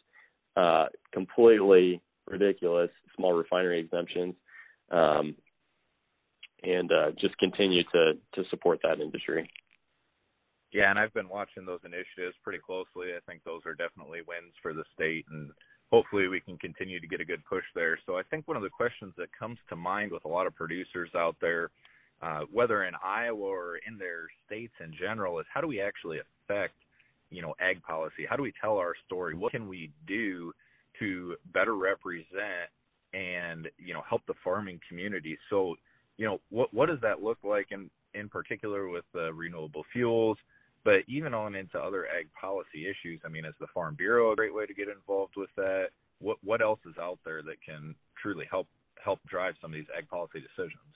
uh, 0.56 0.88
completely 1.12 2.02
ridiculous 2.28 2.90
small 3.16 3.34
refinery 3.34 3.80
exemptions, 3.80 4.36
um, 4.92 5.36
and 6.64 6.92
uh, 6.92 7.12
just 7.20 7.38
continue 7.38 7.84
to 7.92 8.14
to 8.34 8.44
support 8.50 8.80
that 8.84 9.00
industry. 9.00 9.50
Yeah, 10.72 10.90
and 10.90 10.98
I've 10.98 11.14
been 11.14 11.28
watching 11.28 11.66
those 11.66 11.82
initiatives 11.84 12.36
pretty 12.44 12.60
closely. 12.60 13.14
I 13.16 13.20
think 13.28 13.44
those 13.44 13.62
are 13.66 13.74
definitely 13.74 14.20
wins 14.26 14.54
for 14.62 14.74
the 14.74 14.84
state, 14.94 15.26
and 15.30 15.52
hopefully 15.92 16.28
we 16.30 16.40
can 16.40 16.58
continue 16.58 17.00
to 17.00 17.08
get 17.08 17.20
a 17.20 17.26
good 17.26 17.44
push 17.46 17.66
there. 17.76 18.00
So 18.06 18.18
I 18.18 18.24
think 18.24 18.48
one 18.48 18.56
of 18.56 18.64
the 18.64 18.70
questions 18.70 19.14
that 19.18 19.28
comes 19.38 19.58
to 19.70 19.76
mind 19.76 20.12
with 20.12 20.24
a 20.24 20.30
lot 20.30 20.48
of 20.48 20.56
producers 20.56 21.10
out 21.16 21.36
there, 21.42 21.72
uh, 22.22 22.42
whether 22.52 22.84
in 22.84 22.94
Iowa 23.04 23.40
or 23.40 23.80
in 23.88 23.98
their 23.98 24.28
states 24.46 24.74
in 24.80 24.94
general, 24.98 25.40
is 25.40 25.46
how 25.54 25.62
do 25.62 25.68
we 25.68 25.82
actually 25.82 26.20
affect, 26.20 26.74
you 27.30 27.42
know, 27.42 27.56
ag 27.60 27.82
policy? 27.84 28.26
How 28.30 28.36
do 28.36 28.44
we 28.44 28.54
tell 28.62 28.78
our 28.78 28.94
story? 29.06 29.36
What 29.36 29.52
can 29.52 29.68
we 29.68 29.92
do 30.08 30.54
to 31.00 31.36
better 31.54 31.76
represent 31.76 32.70
and 33.14 33.68
you 33.78 33.94
know 33.94 34.04
help 34.08 34.22
the 34.28 34.34
farming 34.44 34.80
community. 34.88 35.38
So 35.50 35.76
you 36.18 36.26
know 36.26 36.40
what 36.50 36.74
what 36.74 36.88
does 36.88 37.00
that 37.02 37.22
look 37.22 37.40
like 37.44 37.68
in 37.72 37.90
in 38.14 38.30
particular 38.30 38.90
with 38.90 39.06
the 39.14 39.34
renewable 39.34 39.86
fuels, 39.94 40.38
but 40.84 41.02
even 41.08 41.34
on 41.34 41.56
into 41.56 41.80
other 41.80 42.08
ag 42.08 42.28
policy 42.40 42.88
issues. 42.88 43.22
I 43.26 43.30
mean, 43.30 43.46
is 43.46 43.54
the 43.60 43.68
Farm 43.74 43.96
Bureau 43.96 44.34
a 44.34 44.36
great 44.36 44.54
way 44.54 44.66
to 44.66 44.74
get 44.74 44.90
involved 44.90 45.34
with 45.38 45.50
that? 45.58 45.88
What 46.20 46.38
what 46.44 46.62
else 46.62 46.80
is 46.86 46.98
out 47.00 47.20
there 47.26 47.42
that 47.44 47.62
can 47.66 47.96
truly 48.22 48.46
help 48.50 48.68
help 49.04 49.20
drive 49.28 49.56
some 49.62 49.72
of 49.72 49.76
these 49.76 49.92
ag 49.98 50.08
policy 50.10 50.40
decisions? 50.40 50.94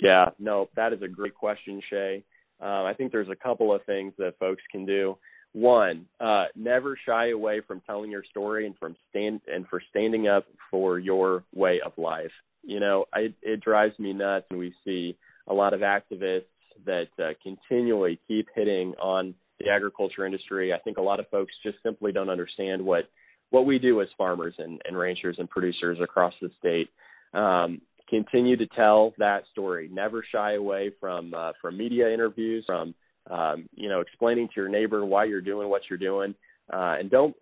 Yeah, 0.00 0.30
no, 0.38 0.68
that 0.76 0.92
is 0.92 1.02
a 1.02 1.08
great 1.08 1.34
question, 1.34 1.80
Shay. 1.88 2.24
Uh, 2.60 2.84
I 2.84 2.94
think 2.96 3.12
there's 3.12 3.28
a 3.28 3.36
couple 3.36 3.74
of 3.74 3.84
things 3.84 4.12
that 4.18 4.38
folks 4.38 4.62
can 4.70 4.84
do. 4.84 5.16
One, 5.52 6.06
uh, 6.20 6.44
never 6.54 6.96
shy 7.06 7.30
away 7.30 7.60
from 7.66 7.80
telling 7.80 8.10
your 8.10 8.24
story 8.24 8.66
and 8.66 8.76
from 8.78 8.96
stand 9.10 9.40
and 9.52 9.66
for 9.68 9.82
standing 9.90 10.28
up 10.28 10.46
for 10.70 10.98
your 10.98 11.44
way 11.54 11.80
of 11.84 11.92
life. 11.96 12.30
You 12.62 12.78
know, 12.78 13.06
I, 13.12 13.32
it 13.42 13.60
drives 13.60 13.98
me 13.98 14.12
nuts 14.12 14.46
when 14.48 14.60
we 14.60 14.74
see 14.84 15.16
a 15.48 15.54
lot 15.54 15.74
of 15.74 15.80
activists 15.80 16.44
that 16.86 17.08
uh, 17.18 17.30
continually 17.42 18.20
keep 18.28 18.48
hitting 18.54 18.94
on 19.00 19.34
the 19.58 19.70
agriculture 19.70 20.24
industry. 20.24 20.72
I 20.72 20.78
think 20.78 20.98
a 20.98 21.02
lot 21.02 21.20
of 21.20 21.28
folks 21.30 21.52
just 21.62 21.78
simply 21.82 22.12
don't 22.12 22.30
understand 22.30 22.82
what 22.82 23.08
what 23.50 23.66
we 23.66 23.80
do 23.80 24.00
as 24.00 24.06
farmers 24.16 24.54
and, 24.58 24.80
and 24.86 24.96
ranchers 24.96 25.36
and 25.40 25.50
producers 25.50 25.98
across 26.00 26.32
the 26.40 26.50
state. 26.60 26.88
Um, 27.34 27.80
continue 28.10 28.56
to 28.56 28.66
tell 28.66 29.14
that 29.18 29.44
story. 29.52 29.88
Never 29.90 30.24
shy 30.30 30.54
away 30.54 30.90
from 31.00 31.32
uh, 31.32 31.52
from 31.62 31.78
media 31.78 32.12
interviews, 32.12 32.64
from 32.66 32.94
um, 33.30 33.68
you 33.74 33.88
know, 33.88 34.00
explaining 34.00 34.48
to 34.48 34.54
your 34.56 34.68
neighbor 34.68 35.04
why 35.04 35.24
you're 35.24 35.40
doing 35.40 35.68
what 35.68 35.82
you're 35.88 35.98
doing, 35.98 36.34
uh, 36.72 36.96
and 36.98 37.10
don't 37.10 37.34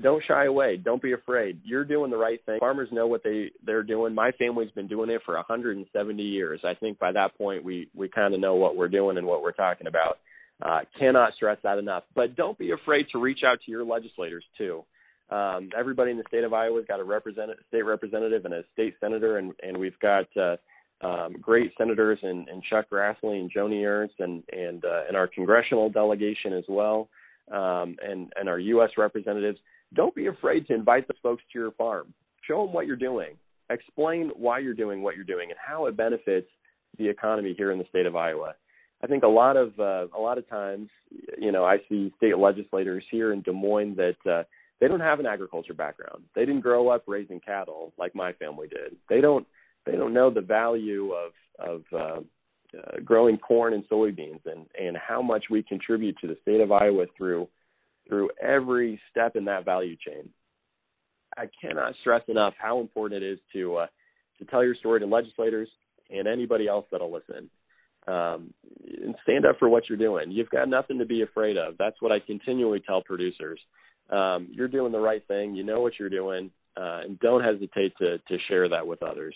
don't 0.00 0.22
shy 0.26 0.46
away. 0.46 0.76
Don't 0.76 1.02
be 1.02 1.12
afraid. 1.12 1.60
You're 1.64 1.84
doing 1.84 2.10
the 2.10 2.16
right 2.16 2.44
thing. 2.46 2.58
Farmers 2.60 2.88
know 2.92 3.06
what 3.06 3.22
they 3.22 3.50
they're 3.64 3.82
doing. 3.82 4.14
My 4.14 4.32
family's 4.32 4.70
been 4.70 4.88
doing 4.88 5.10
it 5.10 5.22
for 5.24 5.34
170 5.34 6.22
years. 6.22 6.60
I 6.64 6.74
think 6.74 6.98
by 6.98 7.12
that 7.12 7.36
point 7.36 7.64
we 7.64 7.88
we 7.94 8.08
kind 8.08 8.34
of 8.34 8.40
know 8.40 8.54
what 8.54 8.76
we're 8.76 8.88
doing 8.88 9.18
and 9.18 9.26
what 9.26 9.42
we're 9.42 9.52
talking 9.52 9.86
about. 9.86 10.18
Uh, 10.60 10.80
cannot 10.98 11.34
stress 11.34 11.58
that 11.64 11.78
enough. 11.78 12.04
But 12.14 12.36
don't 12.36 12.56
be 12.56 12.70
afraid 12.70 13.06
to 13.12 13.18
reach 13.18 13.40
out 13.44 13.58
to 13.64 13.70
your 13.70 13.84
legislators 13.84 14.44
too. 14.56 14.84
Um, 15.32 15.70
everybody 15.76 16.10
in 16.10 16.18
the 16.18 16.24
state 16.28 16.44
of 16.44 16.52
Iowa's 16.52 16.84
got 16.86 17.00
a 17.00 17.04
representative, 17.04 17.64
state 17.68 17.82
representative 17.82 18.44
and 18.44 18.52
a 18.52 18.64
state 18.74 18.94
senator, 19.00 19.38
and 19.38 19.52
and 19.62 19.76
we've 19.76 19.98
got 20.00 20.26
uh, 20.36 20.56
um, 21.00 21.36
great 21.40 21.72
senators 21.78 22.18
and, 22.22 22.48
and 22.48 22.62
Chuck 22.62 22.86
Grassley 22.92 23.40
and 23.40 23.50
Joni 23.52 23.86
Ernst 23.86 24.16
and 24.18 24.42
and 24.52 24.84
uh, 24.84 25.04
and 25.08 25.16
our 25.16 25.26
congressional 25.26 25.88
delegation 25.88 26.52
as 26.52 26.64
well, 26.68 27.08
um, 27.50 27.96
and 28.06 28.30
and 28.38 28.48
our 28.48 28.58
U.S. 28.58 28.90
representatives. 28.98 29.58
Don't 29.94 30.14
be 30.14 30.26
afraid 30.26 30.66
to 30.66 30.74
invite 30.74 31.08
the 31.08 31.14
folks 31.22 31.42
to 31.52 31.58
your 31.58 31.72
farm. 31.72 32.12
Show 32.46 32.64
them 32.64 32.74
what 32.74 32.86
you're 32.86 32.96
doing. 32.96 33.36
Explain 33.70 34.32
why 34.36 34.58
you're 34.58 34.74
doing 34.74 35.02
what 35.02 35.16
you're 35.16 35.24
doing 35.24 35.50
and 35.50 35.58
how 35.58 35.86
it 35.86 35.96
benefits 35.96 36.48
the 36.98 37.08
economy 37.08 37.54
here 37.56 37.72
in 37.72 37.78
the 37.78 37.86
state 37.88 38.04
of 38.04 38.16
Iowa. 38.16 38.54
I 39.02 39.06
think 39.06 39.22
a 39.22 39.28
lot 39.28 39.56
of 39.56 39.78
uh, 39.80 40.06
a 40.14 40.20
lot 40.20 40.36
of 40.36 40.48
times, 40.48 40.90
you 41.38 41.52
know, 41.52 41.64
I 41.64 41.78
see 41.88 42.12
state 42.18 42.36
legislators 42.36 43.04
here 43.10 43.32
in 43.32 43.40
Des 43.40 43.52
Moines 43.52 43.96
that 43.96 44.30
uh, 44.30 44.42
they 44.82 44.88
don't 44.88 44.98
have 44.98 45.20
an 45.20 45.26
agriculture 45.26 45.74
background. 45.74 46.24
They 46.34 46.44
didn't 46.44 46.62
grow 46.62 46.88
up 46.88 47.04
raising 47.06 47.38
cattle 47.38 47.92
like 47.98 48.16
my 48.16 48.32
family 48.32 48.66
did. 48.66 48.96
They 49.08 49.20
don't 49.20 49.46
they 49.86 49.92
don't 49.92 50.12
know 50.12 50.28
the 50.28 50.40
value 50.40 51.12
of 51.12 51.32
of 51.60 51.82
uh, 51.92 52.20
uh, 52.76 53.00
growing 53.04 53.38
corn 53.38 53.74
and 53.74 53.88
soybeans 53.88 54.40
and 54.44 54.66
and 54.76 54.96
how 54.96 55.22
much 55.22 55.44
we 55.48 55.62
contribute 55.62 56.16
to 56.20 56.26
the 56.26 56.36
state 56.42 56.60
of 56.60 56.72
Iowa 56.72 57.06
through 57.16 57.48
through 58.08 58.30
every 58.42 59.00
step 59.08 59.36
in 59.36 59.44
that 59.44 59.64
value 59.64 59.94
chain. 60.04 60.28
I 61.38 61.44
cannot 61.60 61.94
stress 62.00 62.22
enough 62.26 62.54
how 62.58 62.80
important 62.80 63.22
it 63.22 63.26
is 63.34 63.38
to 63.52 63.76
uh, 63.76 63.86
to 64.40 64.44
tell 64.46 64.64
your 64.64 64.74
story 64.74 64.98
to 64.98 65.06
legislators 65.06 65.68
and 66.10 66.26
anybody 66.26 66.66
else 66.66 66.86
that'll 66.90 67.12
listen. 67.12 67.48
Um, 68.08 68.52
and 69.00 69.14
stand 69.22 69.46
up 69.46 69.60
for 69.60 69.68
what 69.68 69.88
you're 69.88 69.96
doing. 69.96 70.32
You've 70.32 70.50
got 70.50 70.68
nothing 70.68 70.98
to 70.98 71.06
be 71.06 71.22
afraid 71.22 71.56
of. 71.56 71.76
That's 71.78 72.02
what 72.02 72.10
I 72.10 72.18
continually 72.18 72.80
tell 72.80 73.00
producers. 73.00 73.60
Um, 74.10 74.48
you're 74.50 74.68
doing 74.68 74.92
the 74.92 75.00
right 75.00 75.26
thing. 75.26 75.54
You 75.54 75.64
know 75.64 75.80
what 75.80 75.98
you're 75.98 76.08
doing, 76.08 76.50
uh, 76.76 77.00
and 77.04 77.18
don't 77.20 77.42
hesitate 77.42 77.96
to 77.98 78.18
to 78.18 78.38
share 78.48 78.68
that 78.68 78.86
with 78.86 79.02
others. 79.02 79.34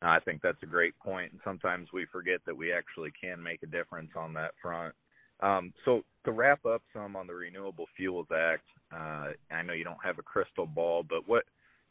I 0.00 0.20
think 0.20 0.42
that's 0.42 0.62
a 0.62 0.66
great 0.66 0.96
point, 1.00 1.32
and 1.32 1.40
sometimes 1.44 1.88
we 1.92 2.06
forget 2.06 2.40
that 2.46 2.56
we 2.56 2.72
actually 2.72 3.10
can 3.20 3.42
make 3.42 3.62
a 3.62 3.66
difference 3.66 4.10
on 4.16 4.32
that 4.34 4.52
front. 4.62 4.94
Um, 5.40 5.72
so 5.84 6.02
to 6.24 6.32
wrap 6.32 6.64
up 6.66 6.82
some 6.92 7.16
on 7.16 7.26
the 7.26 7.34
Renewable 7.34 7.86
Fuels 7.96 8.26
Act, 8.34 8.64
uh, 8.92 9.32
I 9.50 9.62
know 9.62 9.72
you 9.72 9.84
don't 9.84 10.04
have 10.04 10.18
a 10.18 10.22
crystal 10.22 10.66
ball, 10.66 11.04
but 11.08 11.28
what 11.28 11.44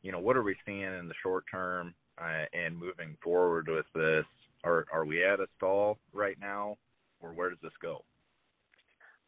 you 0.04 0.12
know, 0.12 0.20
what 0.20 0.38
are 0.38 0.44
we 0.44 0.56
seeing 0.66 0.82
in 0.82 1.08
the 1.08 1.14
short 1.22 1.46
term 1.52 1.94
uh, 2.18 2.46
and 2.54 2.78
moving 2.78 3.18
forward 3.24 3.68
with 3.68 3.86
this? 3.94 4.26
Are 4.64 4.86
are 4.92 5.06
we 5.06 5.24
at 5.24 5.40
a 5.40 5.48
stall 5.58 5.98
right 6.14 6.38
now, 6.40 6.78
or 7.22 7.34
where 7.34 7.50
does 7.50 7.60
this 7.62 7.74
go? 7.82 8.04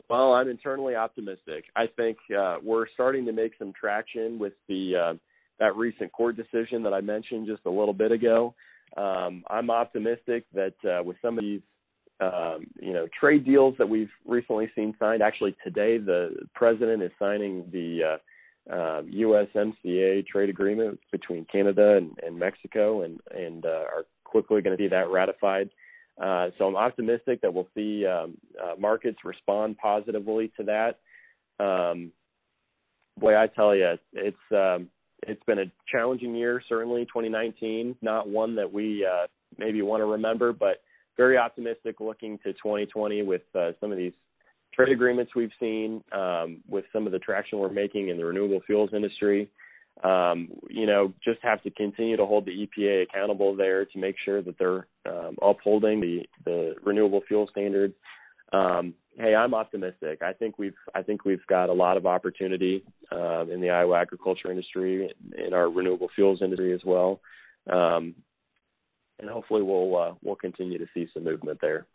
Well, 0.10 0.34
I'm 0.34 0.50
internally 0.50 0.96
optimistic. 0.96 1.66
I 1.76 1.86
think 1.86 2.18
uh, 2.38 2.58
we're 2.64 2.88
starting 2.94 3.26
to 3.26 3.32
make 3.32 3.52
some 3.60 3.72
traction 3.80 4.40
with 4.40 4.54
the 4.68 4.96
uh, 4.96 5.14
that 5.60 5.76
recent 5.76 6.12
court 6.12 6.36
decision 6.36 6.82
that 6.84 6.94
I 6.94 7.02
mentioned 7.02 7.46
just 7.48 7.62
a 7.66 7.70
little 7.70 7.94
bit 7.94 8.12
ago. 8.12 8.56
Um, 8.98 9.44
I'm 9.50 9.70
optimistic 9.70 10.46
that 10.54 10.74
uh, 10.84 11.04
with 11.04 11.18
some 11.22 11.38
of 11.38 11.44
these 11.44 11.62
um, 12.22 12.66
you 12.82 12.92
know 12.92 13.08
trade 13.18 13.46
deals 13.46 13.76
that 13.78 13.88
we've 13.88 14.10
recently 14.26 14.70
seen 14.76 14.96
signed. 15.00 15.22
Actually, 15.22 15.56
today 15.64 16.00
the 16.00 16.36
president 16.56 17.04
is 17.04 17.12
signing 17.20 17.66
the 17.72 18.18
uh, 18.70 18.74
uh, 18.74 19.02
USMCA 19.04 20.26
trade 20.26 20.50
agreement 20.50 21.00
between 21.12 21.46
Canada 21.52 21.98
and, 21.98 22.18
and 22.26 22.38
Mexico, 22.38 23.04
and 23.04 23.20
and 23.30 23.66
uh, 23.66 23.86
are 23.94 24.06
quickly 24.24 24.62
going 24.62 24.76
to 24.76 24.84
see 24.84 24.88
that 24.90 25.10
ratified. 25.10 25.68
Uh, 25.68 25.74
so 26.58 26.68
I'm 26.68 26.76
optimistic 26.76 27.42
that 27.42 27.54
we'll 27.54 27.68
see 27.76 28.06
um, 28.06 28.38
uh, 28.62 28.76
markets 28.78 29.20
respond 29.24 29.78
positively 29.78 30.52
to 30.58 30.64
that. 30.64 31.64
Um, 31.64 32.12
boy, 33.18 33.38
I 33.38 33.48
tell 33.48 33.76
you, 33.76 33.96
it's 34.14 34.38
um, 34.52 34.90
it's 35.28 35.44
been 35.44 35.60
a 35.60 35.72
challenging 35.92 36.36
year. 36.36 36.62
Certainly, 36.68 37.06
2019, 37.06 37.96
not 38.02 38.28
one 38.28 38.56
that 38.56 38.72
we 38.72 39.06
uh, 39.06 39.28
maybe 39.58 39.82
want 39.82 40.02
to 40.02 40.06
remember, 40.06 40.54
but 40.54 40.82
very 41.18 41.38
optimistic 41.38 42.00
looking 42.00 42.38
to 42.40 42.54
2020 42.54 43.24
with 43.24 43.42
uh, 43.56 43.72
some 43.82 43.92
of 43.92 43.98
these 43.98 44.14
trade 44.74 44.92
agreements 44.92 45.34
we've 45.36 45.52
seen, 45.60 46.02
um, 46.14 46.62
with 46.68 46.86
some 46.94 47.06
of 47.06 47.12
the 47.12 47.20
traction 47.20 47.60
we're 47.60 47.70
making 47.70 48.10
in 48.10 48.18
the 48.18 48.26
renewable 48.26 48.62
fuels 48.66 48.92
industry. 48.94 49.50
Um, 50.04 50.50
you 50.70 50.86
know, 50.86 51.14
just 51.24 51.40
have 51.42 51.62
to 51.64 51.72
continue 51.72 52.16
to 52.16 52.26
hold 52.26 52.46
the 52.46 52.68
EPA 52.68 53.04
accountable 53.04 53.56
there 53.56 53.86
to 53.86 53.98
make 53.98 54.16
sure 54.24 54.42
that 54.42 54.58
they're 54.58 54.88
um, 55.06 55.36
upholding 55.42 56.00
the, 56.00 56.22
the 56.46 56.76
renewable 56.84 57.22
fuel 57.28 57.48
standards. 57.52 57.94
Um, 58.54 58.94
hey, 59.18 59.36
I'm 59.36 59.54
optimistic. 59.54 60.22
I 60.22 60.34
think 60.34 60.58
we've 60.58 60.74
I 60.96 61.04
think 61.04 61.26
we've 61.26 61.46
got 61.48 61.70
a 61.70 61.74
lot 61.74 61.98
of 61.98 62.06
opportunity 62.06 62.84
uh, 63.12 63.46
in 63.48 63.62
the 63.62 63.70
Iowa 63.70 64.00
agriculture 64.00 64.50
industry, 64.50 65.12
in 65.38 65.54
our 65.54 65.70
renewable 65.70 66.10
fuels 66.16 66.42
industry 66.42 66.74
as 66.74 66.82
well. 66.86 67.20
Um, 67.72 68.16
and 69.20 69.30
hopefully 69.30 69.62
we'll 69.62 69.96
uh, 69.96 70.14
we'll 70.24 70.36
continue 70.36 70.78
to 70.78 70.88
see 70.94 71.08
some 71.14 71.26
movement 71.26 71.60
there. 71.62 71.86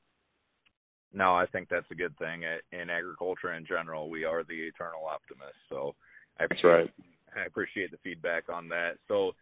No, 1.13 1.35
I 1.35 1.47
think 1.47 1.69
that's 1.69 1.91
a 1.91 1.95
good 1.95 2.17
thing. 2.19 2.43
In 2.73 2.91
agriculture 2.91 3.55
in 3.55 3.65
general, 3.65 4.11
we 4.11 4.25
are 4.25 4.43
the 4.45 4.55
eternal 4.55 5.07
optimists. 5.07 5.63
So 5.69 5.95
I 6.39 6.47
that's 6.49 6.65
right. 6.65 6.91
I 7.37 7.47
appreciate 7.47 7.91
the 7.91 7.99
feedback 8.03 8.49
on 8.49 8.69
that. 8.69 8.93
So, 9.09 9.33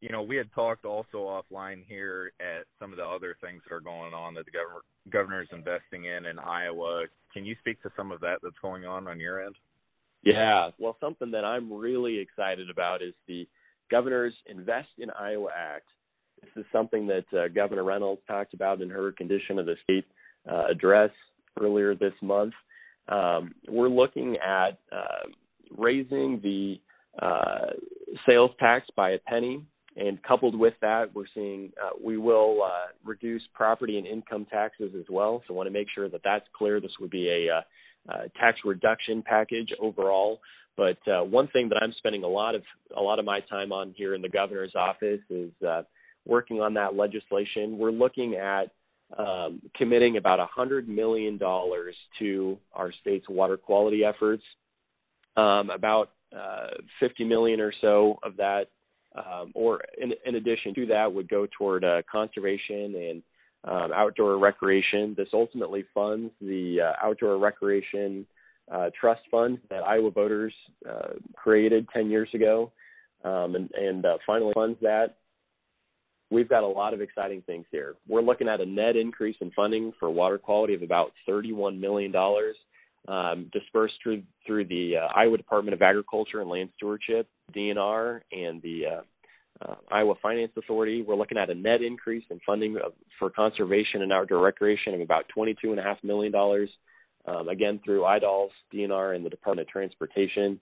you 0.00 0.08
know, 0.08 0.22
we 0.22 0.36
had 0.36 0.52
talked 0.54 0.84
also 0.84 1.18
offline 1.18 1.84
here 1.86 2.32
at 2.40 2.66
some 2.80 2.90
of 2.90 2.96
the 2.96 3.04
other 3.04 3.36
things 3.40 3.62
that 3.68 3.74
are 3.74 3.80
going 3.80 4.14
on 4.14 4.34
that 4.34 4.46
the 4.46 4.52
governor 5.10 5.42
is 5.42 5.48
investing 5.52 6.06
in 6.06 6.26
in 6.26 6.38
Iowa. 6.38 7.04
Can 7.32 7.44
you 7.44 7.54
speak 7.60 7.82
to 7.82 7.92
some 7.96 8.10
of 8.10 8.20
that 8.20 8.38
that's 8.42 8.58
going 8.60 8.84
on 8.84 9.06
on 9.08 9.20
your 9.20 9.44
end? 9.44 9.54
Yeah, 10.24 10.70
well, 10.78 10.96
something 11.00 11.30
that 11.32 11.44
I'm 11.44 11.72
really 11.72 12.18
excited 12.18 12.70
about 12.70 13.02
is 13.02 13.14
the 13.26 13.46
governor's 13.90 14.34
Invest 14.46 14.88
in 14.98 15.10
Iowa 15.10 15.48
Act. 15.56 15.86
This 16.40 16.50
is 16.56 16.64
something 16.72 17.06
that 17.08 17.24
uh, 17.36 17.48
Governor 17.48 17.84
Reynolds 17.84 18.22
talked 18.26 18.54
about 18.54 18.80
in 18.80 18.90
her 18.90 19.12
condition 19.12 19.58
of 19.58 19.66
the 19.66 19.76
state 19.82 20.04
uh, 20.50 20.66
address 20.70 21.10
earlier 21.60 21.94
this 21.94 22.14
month. 22.22 22.54
Um, 23.08 23.54
we're 23.68 23.88
looking 23.88 24.36
at 24.36 24.78
uh, 24.92 25.28
raising 25.76 26.40
the 26.42 26.80
uh, 27.20 27.66
sales 28.26 28.50
tax 28.58 28.88
by 28.96 29.10
a 29.10 29.18
penny, 29.18 29.64
and 29.96 30.22
coupled 30.22 30.58
with 30.58 30.74
that, 30.80 31.14
we're 31.14 31.26
seeing 31.34 31.70
uh, 31.82 31.90
we 32.02 32.16
will 32.16 32.62
uh, 32.62 32.88
reduce 33.04 33.42
property 33.54 33.98
and 33.98 34.06
income 34.06 34.46
taxes 34.50 34.92
as 34.98 35.04
well. 35.10 35.42
So, 35.46 35.54
I 35.54 35.56
want 35.56 35.66
to 35.66 35.72
make 35.72 35.88
sure 35.94 36.08
that 36.08 36.22
that's 36.24 36.46
clear. 36.56 36.80
This 36.80 36.92
would 37.00 37.10
be 37.10 37.28
a 37.28 37.64
tax 38.38 38.60
reduction 38.64 39.22
package 39.22 39.72
overall. 39.80 40.40
But 40.74 40.96
one 41.28 41.48
thing 41.48 41.68
that 41.68 41.82
I'm 41.82 41.92
spending 41.98 42.24
a 42.24 42.28
lot 42.28 42.54
of 42.54 42.62
a 42.96 43.00
lot 43.00 43.18
of 43.18 43.26
my 43.26 43.40
time 43.40 43.72
on 43.72 43.92
here 43.94 44.14
in 44.14 44.22
the 44.22 44.28
governor's 44.28 44.74
office 44.74 45.20
is 45.28 45.50
working 46.24 46.60
on 46.60 46.74
that 46.74 46.94
legislation. 46.96 47.78
We're 47.78 47.90
looking 47.90 48.34
at 48.36 48.70
um, 49.18 49.60
committing 49.76 50.16
about 50.16 50.38
$100 50.56 50.86
million 50.86 51.38
to 51.38 52.58
our 52.72 52.92
state's 53.00 53.28
water 53.28 53.56
quality 53.56 54.04
efforts. 54.04 54.42
Um, 55.36 55.70
about 55.70 56.10
uh, 56.36 56.68
50 57.00 57.24
million 57.24 57.60
or 57.60 57.72
so 57.80 58.18
of 58.22 58.36
that, 58.36 58.68
um, 59.14 59.52
or 59.54 59.80
in, 60.00 60.12
in, 60.24 60.36
addition 60.36 60.74
to 60.74 60.86
that, 60.86 61.12
would 61.12 61.28
go 61.28 61.46
toward 61.58 61.84
uh, 61.84 62.02
conservation 62.10 62.94
and 62.94 63.22
um, 63.64 63.92
outdoor 63.94 64.38
recreation. 64.38 65.14
This 65.16 65.28
ultimately 65.32 65.84
funds 65.92 66.32
the 66.40 66.80
uh, 66.80 67.06
outdoor 67.06 67.38
recreation 67.38 68.26
uh, 68.70 68.90
trust 68.98 69.22
fund 69.30 69.58
that 69.70 69.84
Iowa 69.84 70.10
voters 70.10 70.54
uh, 70.88 71.14
created 71.36 71.88
10 71.92 72.10
years 72.10 72.28
ago, 72.32 72.72
um, 73.24 73.54
and, 73.54 73.70
and 73.74 74.06
finally 74.26 74.52
funds 74.54 74.78
that 74.80 75.16
we've 76.32 76.48
got 76.48 76.64
a 76.64 76.66
lot 76.66 76.94
of 76.94 77.00
exciting 77.00 77.42
things 77.42 77.66
here. 77.70 77.94
We're 78.08 78.22
looking 78.22 78.48
at 78.48 78.60
a 78.60 78.66
net 78.66 78.96
increase 78.96 79.36
in 79.40 79.50
funding 79.52 79.92
for 80.00 80.10
water 80.10 80.38
quality 80.38 80.74
of 80.74 80.82
about 80.82 81.12
$31 81.28 81.78
million 81.78 82.12
um, 83.08 83.50
dispersed 83.52 83.94
through, 84.02 84.22
through 84.46 84.66
the 84.66 84.96
uh, 84.96 85.08
Iowa 85.14 85.36
Department 85.36 85.74
of 85.74 85.82
Agriculture 85.82 86.40
and 86.40 86.50
Land 86.50 86.70
Stewardship, 86.76 87.28
DNR, 87.54 88.20
and 88.32 88.62
the 88.62 88.82
uh, 88.86 89.00
uh, 89.68 89.74
Iowa 89.90 90.14
Finance 90.22 90.52
Authority. 90.56 91.02
We're 91.02 91.16
looking 91.16 91.38
at 91.38 91.50
a 91.50 91.54
net 91.54 91.82
increase 91.82 92.24
in 92.30 92.40
funding 92.44 92.76
for 93.18 93.30
conservation 93.30 94.02
and 94.02 94.12
outdoor 94.12 94.40
recreation 94.40 94.94
of 94.94 95.00
about 95.00 95.24
$22.5 95.36 96.04
million, 96.04 96.34
um, 97.26 97.48
again 97.48 97.80
through 97.84 98.02
IDALS, 98.02 98.50
DNR, 98.74 99.16
and 99.16 99.24
the 99.24 99.30
Department 99.30 99.68
of 99.68 99.72
Transportation. 99.72 100.60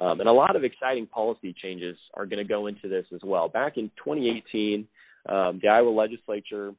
Um, 0.00 0.20
and 0.20 0.28
a 0.28 0.32
lot 0.32 0.56
of 0.56 0.64
exciting 0.64 1.06
policy 1.06 1.54
changes 1.60 1.96
are 2.14 2.26
going 2.26 2.44
to 2.44 2.48
go 2.48 2.66
into 2.66 2.88
this 2.88 3.06
as 3.14 3.20
well. 3.24 3.48
Back 3.48 3.76
in 3.76 3.90
2018, 4.04 4.86
um, 5.28 5.60
the 5.62 5.68
Iowa 5.68 5.90
legislature 5.90 6.72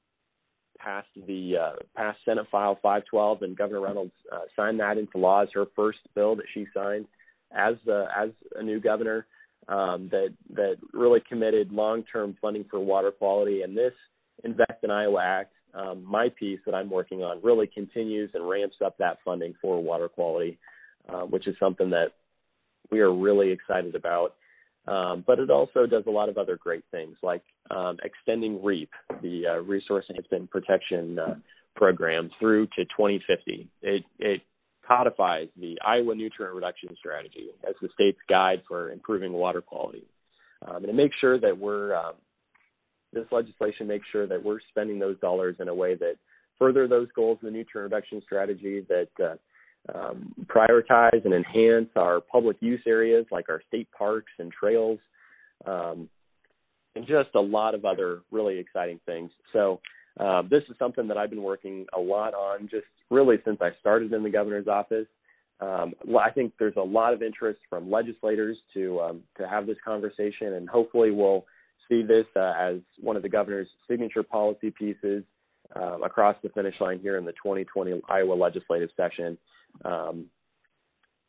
passed 0.77 1.07
the 1.27 1.57
uh, 1.57 1.75
passed 1.95 2.19
Senate 2.25 2.47
File 2.51 2.75
512, 2.81 3.41
and 3.41 3.57
Governor 3.57 3.81
Reynolds 3.81 4.13
uh, 4.31 4.41
signed 4.55 4.79
that 4.79 4.97
into 4.97 5.17
law 5.17 5.43
as 5.43 5.49
her 5.53 5.65
first 5.75 5.99
bill 6.15 6.35
that 6.35 6.45
she 6.53 6.65
signed 6.73 7.05
as 7.51 7.75
uh, 7.87 8.05
as 8.15 8.29
a 8.55 8.63
new 8.63 8.79
governor. 8.79 9.25
Um, 9.69 10.07
that 10.11 10.33
that 10.53 10.77
really 10.93 11.19
committed 11.27 11.73
long-term 11.73 12.37
funding 12.41 12.63
for 12.71 12.79
water 12.79 13.11
quality, 13.11 13.63
and 13.63 13.75
this 13.75 13.91
Invest 14.43 14.83
in 14.83 14.91
Iowa 14.91 15.21
Act, 15.21 15.53
um, 15.73 16.03
my 16.05 16.29
piece 16.29 16.59
that 16.65 16.75
I'm 16.75 16.89
working 16.89 17.23
on, 17.23 17.41
really 17.41 17.67
continues 17.67 18.29
and 18.33 18.47
ramps 18.47 18.77
up 18.85 18.97
that 18.97 19.17
funding 19.25 19.55
for 19.61 19.81
water 19.81 20.07
quality, 20.07 20.59
uh, 21.09 21.21
which 21.21 21.47
is 21.47 21.55
something 21.59 21.89
that 21.89 22.13
we 22.91 22.99
are 22.99 23.13
really 23.13 23.51
excited 23.51 23.95
about. 23.95 24.35
Um, 24.87 25.23
but 25.27 25.39
it 25.39 25.49
also 25.49 25.85
does 25.85 26.03
a 26.07 26.11
lot 26.11 26.29
of 26.29 26.37
other 26.37 26.55
great 26.55 26.83
things 26.91 27.17
like 27.21 27.43
um, 27.71 27.97
extending 28.03 28.63
REAP, 28.63 28.89
the 29.21 29.47
uh, 29.47 29.57
Resource 29.57 30.05
Enhancement 30.09 30.49
Protection 30.49 31.19
uh, 31.19 31.35
Program, 31.75 32.29
through 32.39 32.67
to 32.67 32.85
2050. 32.85 33.67
It, 33.81 34.03
it 34.19 34.41
codifies 34.87 35.49
the 35.59 35.77
Iowa 35.85 36.15
Nutrient 36.15 36.55
Reduction 36.55 36.95
Strategy 36.97 37.47
as 37.67 37.75
the 37.81 37.89
state's 37.93 38.19
guide 38.29 38.63
for 38.67 38.91
improving 38.91 39.33
water 39.33 39.61
quality. 39.61 40.05
Um, 40.65 40.77
and 40.77 40.85
it 40.85 40.95
makes 40.95 41.17
sure 41.19 41.37
that 41.39 41.57
we're, 41.57 41.93
um, 41.93 42.13
this 43.11 43.25
legislation 43.31 43.87
makes 43.87 44.07
sure 44.11 44.25
that 44.25 44.41
we're 44.41 44.59
spending 44.69 44.99
those 44.99 45.19
dollars 45.19 45.57
in 45.59 45.67
a 45.67 45.75
way 45.75 45.95
that 45.95 46.15
further 46.57 46.87
those 46.87 47.09
goals 47.13 47.39
of 47.41 47.45
the 47.45 47.51
nutrient 47.51 47.91
reduction 47.91 48.21
strategy 48.23 48.85
that 48.87 49.09
uh, 49.23 49.35
um, 49.93 50.33
prioritize 50.45 51.23
and 51.23 51.33
enhance 51.33 51.89
our 51.95 52.19
public 52.19 52.57
use 52.59 52.81
areas 52.85 53.25
like 53.31 53.49
our 53.49 53.61
state 53.67 53.87
parks 53.97 54.31
and 54.39 54.51
trails, 54.51 54.99
um, 55.65 56.09
and 56.95 57.05
just 57.07 57.29
a 57.35 57.39
lot 57.39 57.75
of 57.75 57.85
other 57.85 58.21
really 58.31 58.57
exciting 58.57 58.99
things. 59.05 59.31
So 59.53 59.79
uh, 60.19 60.41
this 60.49 60.63
is 60.69 60.75
something 60.79 61.07
that 61.07 61.17
I've 61.17 61.29
been 61.29 61.43
working 61.43 61.85
a 61.95 61.99
lot 61.99 62.33
on 62.33 62.67
just 62.69 62.87
really 63.09 63.37
since 63.45 63.59
I 63.61 63.69
started 63.79 64.13
in 64.13 64.23
the 64.23 64.29
governor's 64.29 64.67
office. 64.67 65.07
Um, 65.59 65.93
I 66.19 66.29
think 66.31 66.53
there's 66.59 66.75
a 66.75 66.81
lot 66.81 67.13
of 67.13 67.23
interest 67.23 67.59
from 67.69 67.89
legislators 67.89 68.57
to 68.73 68.99
um, 68.99 69.23
to 69.37 69.47
have 69.47 69.65
this 69.65 69.77
conversation, 69.83 70.53
and 70.53 70.69
hopefully 70.69 71.11
we'll 71.11 71.45
see 71.89 72.03
this 72.03 72.25
uh, 72.35 72.53
as 72.59 72.75
one 72.99 73.15
of 73.15 73.23
the 73.23 73.29
governor's 73.29 73.67
signature 73.89 74.23
policy 74.23 74.71
pieces 74.71 75.23
um, 75.75 76.03
across 76.03 76.35
the 76.43 76.49
finish 76.49 76.75
line 76.79 76.99
here 76.99 77.17
in 77.17 77.25
the 77.25 77.31
2020 77.33 78.01
Iowa 78.09 78.33
legislative 78.33 78.89
session. 78.95 79.37
Um, 79.85 80.25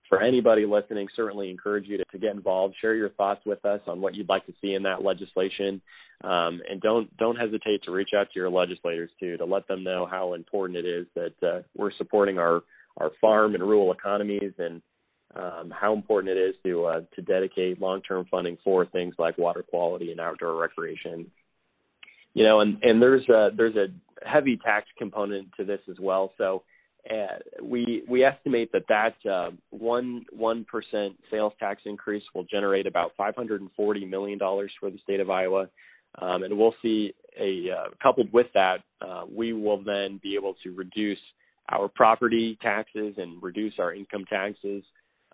for 0.09 0.23
anybody 0.23 0.65
listening, 0.65 1.09
certainly 1.15 1.51
encourage 1.51 1.87
you 1.87 1.99
to, 1.99 2.05
to, 2.13 2.19
get 2.19 2.35
involved. 2.35 2.75
Share 2.81 2.95
your 2.95 3.11
thoughts 3.11 3.43
with 3.45 3.63
us 3.65 3.81
on 3.87 4.01
what 4.01 4.15
you'd 4.15 4.29
like 4.29 4.47
to 4.47 4.55
see 4.61 4.73
in 4.73 4.83
that 4.85 5.05
legislation, 5.05 5.83
um, 6.25 6.63
and 6.69 6.81
don't 6.81 7.15
don't 7.19 7.37
hesitate 7.37 7.83
to 7.85 7.91
reach 7.91 8.11
out 8.17 8.29
to 8.33 8.39
your 8.39 8.51
legislators 8.51 9.11
too 9.21 9.37
to 9.37 9.45
let 9.45 9.69
them 9.69 9.85
know 9.85 10.07
how 10.11 10.33
important 10.33 10.79
it 10.79 10.87
is 10.87 11.07
that 11.15 11.35
uh, 11.47 11.61
we're 11.77 11.93
supporting 11.93 12.39
our 12.39 12.63
our 12.97 13.11
farm 13.21 13.55
and 13.55 13.63
rural 13.63 13.93
economies 13.93 14.53
and 14.59 14.83
um, 15.37 15.73
how 15.79 15.93
important 15.93 16.37
it 16.37 16.41
is 16.41 16.55
to 16.65 16.85
uh, 16.87 17.01
to 17.15 17.23
dedicate 17.23 17.81
long 17.81 18.01
term 18.03 18.27
funding 18.31 18.57
for 18.65 18.87
things 18.87 19.15
like 19.19 19.37
water 19.39 19.63
quality 19.63 20.11
and 20.11 20.21
outdoor 20.21 20.57
recreation. 20.57 21.31
You 22.35 22.45
know, 22.45 22.61
and 22.61 22.83
and 22.83 23.01
there's 23.01 23.29
a, 23.29 23.51
there's 23.55 23.77
a 23.77 23.89
heavy 24.27 24.57
tax 24.57 24.87
component 24.97 25.49
to 25.57 25.65
this 25.65 25.81
as 25.91 25.97
well. 26.01 26.33
So 26.39 26.63
we 27.63 28.03
we 28.09 28.25
estimate 28.25 28.71
that 28.73 28.87
that 28.89 29.31
uh, 29.31 29.51
one 29.71 30.25
one 30.33 30.65
percent 30.65 31.17
sales 31.31 31.53
tax 31.59 31.83
increase 31.87 32.25
will 32.35 32.45
generate 32.45 32.87
about 32.87 33.13
540 33.17 34.05
million 34.05 34.39
dollars 34.39 34.71
for 34.79 34.91
the 34.91 34.99
state 34.99 35.21
of 35.21 35.31
Iowa, 35.31 35.69
um, 36.21 36.43
and 36.43 36.57
we'll 36.57 36.75
see 36.83 37.15
a 37.39 37.71
uh, 37.71 37.89
coupled 38.03 38.33
with 38.33 38.47
that, 38.55 38.79
uh, 39.01 39.25
we 39.31 39.53
will 39.53 39.83
then 39.83 40.21
be 40.23 40.35
able 40.35 40.55
to 40.63 40.75
reduce 40.75 41.19
our 41.71 41.89
property 41.89 42.59
taxes 42.63 43.15
and 43.19 43.43
reduce 43.43 43.75
our 43.79 43.95
income 43.95 44.25
taxes. 44.29 44.83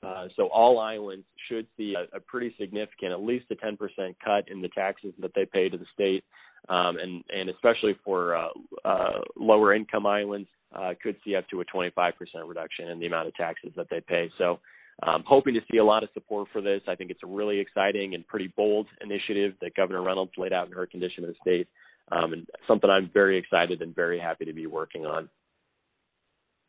Uh, 0.03 0.29
so 0.37 0.49
all 0.49 0.79
Iowans 0.81 1.25
should 1.49 1.67
see 1.77 1.95
a, 1.95 2.17
a, 2.17 2.21
pretty 2.21 2.55
significant, 2.61 3.13
at 3.13 3.23
least 3.23 3.47
a 3.51 3.55
10% 3.55 3.79
cut 4.23 4.51
in 4.51 4.61
the 4.61 4.69
taxes 4.69 5.15
that 5.21 5.31
they 5.35 5.47
pay 5.47 5.71
to 5.71 5.79
the 5.79 5.87
state, 5.95 6.25
um, 6.69 6.99
and 6.99 7.25
and 7.35 7.49
especially 7.49 7.97
for 8.05 8.37
uh, 8.37 9.21
lower 9.37 9.73
income 9.75 10.05
Iowans, 10.05 10.49
uh, 10.75 10.95
could 11.03 11.17
see 11.25 11.37
up 11.37 11.49
to 11.49 11.61
a 11.61 11.65
25% 11.65 12.13
reduction 12.47 12.89
in 12.89 12.99
the 12.99 13.07
amount 13.07 13.29
of 13.29 13.35
taxes 13.35 13.73
that 13.77 13.87
they 13.91 14.01
pay. 14.01 14.31
So, 14.39 14.61
um, 15.03 15.25
hoping 15.27 15.55
to 15.55 15.61
see 15.71 15.79
a 15.79 15.85
lot 15.85 16.05
of 16.05 16.09
support 16.15 16.49
for 16.53 16.61
this. 16.61 16.81
I 16.87 16.95
think 16.95 17.11
it's 17.11 17.23
a 17.25 17.27
really 17.27 17.59
exciting 17.59 18.15
and 18.15 18.27
pretty 18.27 18.53
bold 18.57 18.87
initiative 19.01 19.55
that 19.61 19.75
Governor 19.75 20.03
Reynolds 20.03 20.33
laid 20.37 20.53
out 20.53 20.69
in 20.69 20.73
her 20.73 20.87
condition 20.87 21.25
of 21.25 21.31
the 21.31 21.37
state, 21.41 21.69
um, 22.13 22.33
and 22.33 22.47
something 22.69 22.89
I'm 22.89 23.11
very 23.13 23.37
excited 23.37 23.83
and 23.83 23.95
very 23.95 24.21
happy 24.21 24.45
to 24.45 24.53
be 24.53 24.67
working 24.67 25.05
on. 25.05 25.29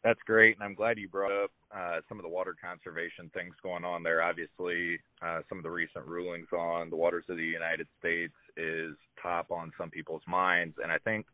That's 0.04 0.20
great, 0.26 0.56
and 0.56 0.64
I'm 0.64 0.76
glad 0.76 1.00
you 1.00 1.08
brought 1.08 1.32
up 1.32 1.52
uh, 1.76 2.00
some 2.08 2.20
of 2.20 2.24
the 2.24 2.30
water 2.30 2.56
conservation 2.60 3.30
things 3.34 3.56
going 3.64 3.84
on 3.84 4.04
there. 4.04 4.22
Obviously, 4.22 5.00
uh, 5.24 5.42
some 5.50 5.58
of 5.58 5.64
the 5.64 5.72
recent 5.72 6.06
rulings 6.06 6.48
on 6.54 6.92
the 6.92 6.96
waters 6.96 7.26
of 7.28 7.38
the 7.38 7.44
United 7.44 7.88
States 8.00 8.34
is 8.56 8.96
top 9.22 9.50
on 9.50 9.72
some 9.80 9.90
people's 9.90 10.22
minds, 10.28 10.76
and 10.82 10.92
I 10.92 11.00
think, 11.00 11.26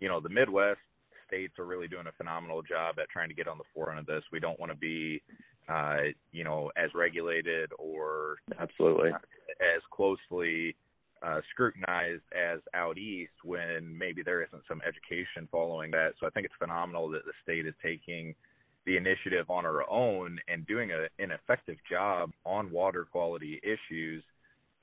you 0.00 0.08
know, 0.08 0.20
the 0.20 0.28
Midwest 0.28 0.80
states 1.30 1.58
are 1.58 1.64
really 1.64 1.88
doing 1.88 2.06
a 2.08 2.12
phenomenal 2.12 2.62
job 2.62 2.96
at 2.98 3.08
trying 3.08 3.28
to 3.28 3.34
get 3.34 3.46
on 3.46 3.58
the 3.58 3.64
forefront 3.72 4.00
of 4.00 4.06
this. 4.06 4.24
We 4.32 4.40
don't 4.40 4.58
want 4.58 4.72
to 4.72 4.78
be, 4.78 5.22
uh, 5.68 6.12
you 6.32 6.42
know, 6.42 6.70
as 6.76 6.90
regulated 6.94 7.70
or 7.78 8.38
absolutely 8.58 9.10
as 9.10 9.82
closely 9.92 10.74
uh, 11.22 11.40
scrutinized 11.52 12.22
as 12.34 12.60
out 12.74 12.98
east 12.98 13.32
when 13.44 13.96
maybe 13.96 14.22
there 14.22 14.42
isn't 14.42 14.62
some 14.66 14.80
education 14.86 15.48
following 15.52 15.90
that. 15.92 16.14
So 16.18 16.26
I 16.26 16.30
think 16.30 16.46
it's 16.46 16.54
phenomenal 16.58 17.08
that 17.10 17.24
the 17.24 17.32
state 17.42 17.66
is 17.66 17.74
taking 17.82 18.34
the 18.86 18.96
initiative 18.96 19.50
on 19.50 19.66
our 19.66 19.88
own 19.90 20.38
and 20.48 20.66
doing 20.66 20.90
a, 20.92 21.22
an 21.22 21.30
effective 21.30 21.76
job 21.88 22.30
on 22.44 22.70
water 22.70 23.06
quality 23.10 23.60
issues 23.62 24.24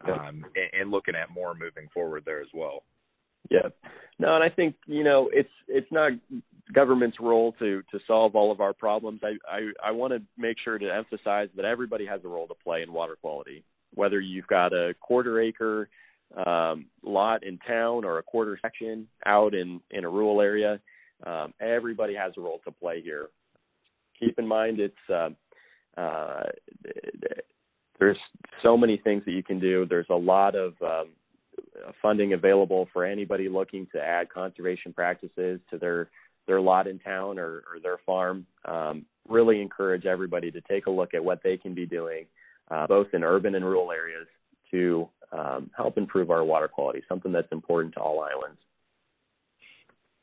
um, 0.07 0.45
and, 0.55 0.81
and 0.81 0.91
looking 0.91 1.15
at 1.15 1.31
more 1.33 1.55
moving 1.55 1.89
forward 1.93 2.23
there 2.25 2.41
as 2.41 2.47
well. 2.53 2.83
Yeah. 3.49 3.69
No, 4.19 4.35
and 4.35 4.43
I 4.43 4.49
think 4.49 4.75
you 4.87 5.03
know 5.03 5.29
it's 5.31 5.49
it's 5.67 5.91
not 5.91 6.11
government's 6.73 7.17
role 7.19 7.53
to 7.59 7.83
to 7.91 7.99
solve 8.07 8.35
all 8.35 8.51
of 8.51 8.61
our 8.61 8.73
problems. 8.73 9.21
I 9.23 9.37
I, 9.49 9.89
I 9.89 9.91
want 9.91 10.13
to 10.13 10.21
make 10.37 10.57
sure 10.63 10.77
to 10.77 10.93
emphasize 10.93 11.49
that 11.55 11.65
everybody 11.65 12.05
has 12.05 12.21
a 12.23 12.27
role 12.27 12.47
to 12.47 12.55
play 12.63 12.81
in 12.81 12.91
water 12.91 13.15
quality. 13.21 13.63
Whether 13.93 14.19
you've 14.19 14.47
got 14.47 14.73
a 14.73 14.93
quarter 14.99 15.39
acre 15.39 15.89
um, 16.45 16.87
lot 17.03 17.43
in 17.43 17.57
town 17.59 18.03
or 18.03 18.17
a 18.17 18.23
quarter 18.23 18.57
section 18.61 19.07
out 19.25 19.53
in 19.53 19.81
in 19.91 20.03
a 20.03 20.09
rural 20.09 20.41
area, 20.41 20.79
um, 21.25 21.53
everybody 21.61 22.15
has 22.15 22.33
a 22.37 22.41
role 22.41 22.59
to 22.65 22.71
play 22.71 23.01
here. 23.01 23.27
Keep 24.19 24.39
in 24.39 24.47
mind 24.47 24.79
it's 24.79 24.95
uh, 25.09 25.29
uh, 25.99 26.43
there's 27.99 28.17
so 28.61 28.75
many 28.77 28.97
things 28.97 29.23
that 29.25 29.31
you 29.31 29.43
can 29.43 29.59
do. 29.59 29.85
There's 29.85 30.09
a 30.09 30.15
lot 30.15 30.55
of 30.55 30.73
um, 30.81 31.09
funding 32.01 32.33
available 32.33 32.87
for 32.93 33.05
anybody 33.05 33.49
looking 33.49 33.87
to 33.93 34.01
add 34.01 34.29
conservation 34.29 34.93
practices 34.93 35.59
to 35.69 35.77
their 35.77 36.09
their 36.47 36.61
lot 36.61 36.87
in 36.87 36.97
town 36.99 37.37
or, 37.37 37.63
or 37.69 37.79
their 37.83 37.97
farm. 38.05 38.45
Um, 38.65 39.05
really 39.27 39.61
encourage 39.61 40.05
everybody 40.05 40.49
to 40.51 40.61
take 40.61 40.87
a 40.87 40.91
look 40.91 41.13
at 41.13 41.23
what 41.23 41.43
they 41.43 41.57
can 41.57 41.73
be 41.73 41.85
doing, 41.85 42.25
uh, 42.71 42.87
both 42.87 43.07
in 43.13 43.23
urban 43.23 43.55
and 43.55 43.65
rural 43.65 43.91
areas, 43.91 44.27
to 44.71 45.09
um, 45.33 45.69
help 45.75 45.97
improve 45.97 46.31
our 46.31 46.45
water 46.45 46.69
quality. 46.69 47.01
Something 47.09 47.33
that's 47.33 47.51
important 47.51 47.93
to 47.95 47.99
all 47.99 48.21
Iowans. 48.21 48.59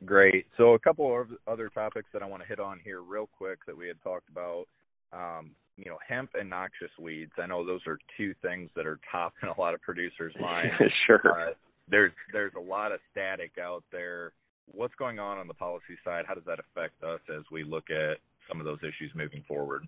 Great. 0.05 0.47
So 0.57 0.75
a 0.75 0.79
couple 0.79 1.19
of 1.19 1.29
other 1.47 1.69
topics 1.69 2.09
that 2.13 2.23
I 2.23 2.27
want 2.27 2.43
to 2.43 2.49
hit 2.49 2.61
on 2.61 2.81
here 2.83 3.03
real 3.03 3.29
quick 3.39 3.65
that 3.67 3.77
we 3.77 3.89
had 3.89 4.01
talked 4.03 4.29
about. 4.29 4.67
Um, 5.15 5.53
you 5.77 5.87
know, 5.87 5.99
hemp 6.07 6.31
and 6.35 6.49
noxious 6.49 6.91
weeds. 7.01 7.33
I 7.37 7.47
know 7.47 7.67
those 7.67 7.81
are 7.87 7.99
two 8.17 8.35
things 8.43 8.71
that 8.77 8.87
are 8.87 9.01
top 9.11 9.35
in 9.43 9.49
a 9.49 9.61
lot 9.61 9.75
of 9.75 9.83
producers' 9.83 10.35
minds. 10.41 10.73
sure. 11.07 11.21
Uh, 11.25 11.53
there's 11.91 12.13
there's 12.33 12.53
a 12.57 12.61
lot 12.61 12.93
of 12.93 13.01
static 13.11 13.53
out 13.61 13.83
there. 13.93 14.33
What's 14.67 14.95
going 14.95 15.19
on 15.19 15.39
on 15.39 15.49
the 15.49 15.55
policy 15.55 15.99
side? 16.05 16.25
How 16.27 16.35
does 16.35 16.45
that 16.47 16.59
affect 16.59 17.03
us 17.03 17.21
as 17.29 17.43
we 17.51 17.65
look 17.65 17.91
at 17.91 18.19
some 18.49 18.61
of 18.61 18.67
those 18.67 18.79
issues 18.81 19.13
moving 19.15 19.45
forward? 19.47 19.87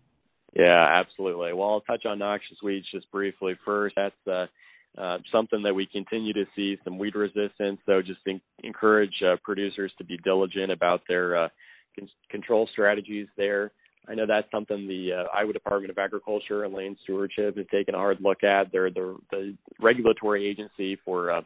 Yeah, 0.54 0.86
absolutely. 1.00 1.52
Well, 1.52 1.70
I'll 1.70 1.80
touch 1.80 2.04
on 2.04 2.18
noxious 2.18 2.58
weeds 2.62 2.86
just 2.92 3.10
briefly 3.10 3.54
first. 3.64 3.94
That's 3.96 4.14
uh, 4.26 4.46
uh, 4.98 5.18
something 5.32 5.62
that 5.62 5.74
we 5.74 5.86
continue 5.86 6.32
to 6.32 6.44
see 6.54 6.78
some 6.84 6.98
weed 6.98 7.14
resistance. 7.14 7.78
So 7.86 8.02
just 8.02 8.20
in- 8.26 8.40
encourage 8.62 9.22
uh, 9.22 9.36
producers 9.42 9.92
to 9.98 10.04
be 10.04 10.18
diligent 10.18 10.72
about 10.72 11.02
their 11.08 11.36
uh, 11.36 11.48
con- 11.98 12.08
control 12.30 12.68
strategies 12.72 13.28
there. 13.36 13.72
I 14.08 14.14
know 14.14 14.26
that's 14.26 14.50
something 14.50 14.86
the 14.86 15.12
uh, 15.12 15.36
Iowa 15.36 15.52
Department 15.52 15.90
of 15.90 15.98
Agriculture 15.98 16.64
and 16.64 16.72
Land 16.72 16.96
Stewardship 17.02 17.56
has 17.56 17.66
taken 17.72 17.94
a 17.94 17.98
hard 17.98 18.18
look 18.20 18.44
at. 18.44 18.70
They're 18.70 18.90
the, 18.90 19.16
the 19.30 19.56
regulatory 19.80 20.48
agency 20.48 20.96
for 21.04 21.30
uh, 21.30 21.42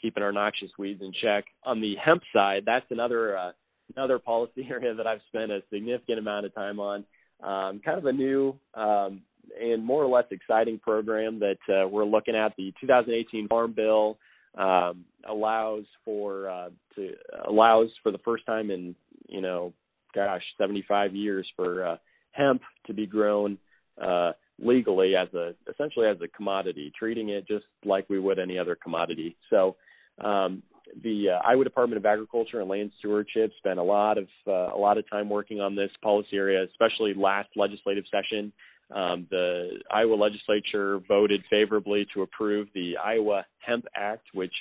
keeping 0.00 0.22
our 0.22 0.32
noxious 0.32 0.70
weeds 0.78 1.02
in 1.02 1.12
check. 1.22 1.44
On 1.64 1.80
the 1.80 1.96
hemp 1.96 2.22
side, 2.32 2.62
that's 2.64 2.86
another 2.90 3.36
uh, 3.36 3.52
another 3.96 4.18
policy 4.18 4.66
area 4.70 4.94
that 4.94 5.06
I've 5.06 5.20
spent 5.28 5.50
a 5.50 5.62
significant 5.72 6.18
amount 6.18 6.46
of 6.46 6.54
time 6.54 6.80
on. 6.80 7.04
Um, 7.42 7.80
kind 7.84 7.98
of 7.98 8.06
a 8.06 8.12
new 8.12 8.56
um, 8.74 9.22
and 9.60 9.84
more 9.84 10.02
or 10.02 10.08
less 10.08 10.26
exciting 10.30 10.78
program 10.78 11.40
that 11.40 11.58
uh, 11.72 11.86
we're 11.88 12.04
looking 12.04 12.34
at. 12.34 12.54
The 12.56 12.72
2018 12.80 13.48
Farm 13.48 13.72
Bill 13.72 14.18
um, 14.56 15.04
allows 15.28 15.84
for 16.04 16.48
uh, 16.48 16.70
to 16.96 17.12
allows 17.48 17.88
for 18.02 18.10
the 18.12 18.18
first 18.18 18.44
time 18.46 18.70
in 18.70 18.94
you 19.28 19.40
know 19.40 19.72
gosh, 20.14 20.42
75 20.56 21.14
years 21.14 21.46
for 21.56 21.84
uh, 21.84 21.96
hemp 22.32 22.62
to 22.86 22.94
be 22.94 23.06
grown 23.06 23.58
uh, 24.02 24.32
legally 24.58 25.14
as 25.16 25.28
a 25.34 25.54
essentially 25.70 26.06
as 26.06 26.16
a 26.22 26.28
commodity, 26.28 26.92
treating 26.98 27.30
it 27.30 27.46
just 27.46 27.66
like 27.84 28.08
we 28.08 28.18
would 28.18 28.38
any 28.38 28.58
other 28.58 28.76
commodity. 28.76 29.36
So 29.50 29.76
um, 30.22 30.62
the 31.02 31.30
uh, 31.30 31.48
Iowa 31.48 31.64
Department 31.64 31.98
of 31.98 32.06
Agriculture 32.06 32.60
and 32.60 32.68
Land 32.68 32.92
Stewardship 32.98 33.52
spent 33.58 33.78
a 33.78 33.82
lot 33.82 34.18
of 34.18 34.26
uh, 34.46 34.74
a 34.74 34.78
lot 34.78 34.98
of 34.98 35.08
time 35.08 35.28
working 35.28 35.60
on 35.60 35.74
this 35.74 35.90
policy 36.02 36.36
area, 36.36 36.64
especially 36.64 37.14
last 37.14 37.48
legislative 37.56 38.04
session. 38.10 38.52
Um, 38.94 39.26
the 39.30 39.80
Iowa 39.90 40.14
legislature 40.14 41.00
voted 41.06 41.44
favorably 41.50 42.06
to 42.14 42.22
approve 42.22 42.68
the 42.74 42.96
Iowa 42.96 43.44
Hemp 43.58 43.84
Act, 43.94 44.28
which 44.32 44.54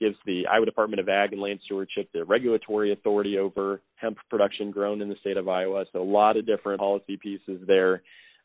gives 0.00 0.16
the 0.26 0.46
Iowa 0.46 0.64
Department 0.64 1.00
of 1.00 1.08
Ag 1.08 1.32
and 1.32 1.42
Land 1.42 1.60
Stewardship 1.64 2.08
the 2.12 2.24
regulatory 2.24 2.92
authority 2.92 3.38
over 3.38 3.80
hemp 3.96 4.18
production 4.28 4.70
grown 4.70 5.02
in 5.02 5.08
the 5.08 5.16
state 5.20 5.36
of 5.36 5.48
Iowa. 5.48 5.84
So 5.92 6.00
a 6.00 6.02
lot 6.02 6.36
of 6.36 6.46
different 6.46 6.80
policy 6.80 7.16
pieces 7.16 7.60
there. 7.66 8.02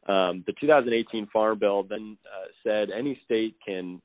Um, 0.07 0.43
the 0.45 0.53
2018 0.59 1.27
Farm 1.33 1.57
Bill 1.57 1.83
then 1.83 2.17
uh, 2.25 2.47
said 2.63 2.89
any 2.95 3.19
state 3.25 3.55
can 3.65 4.01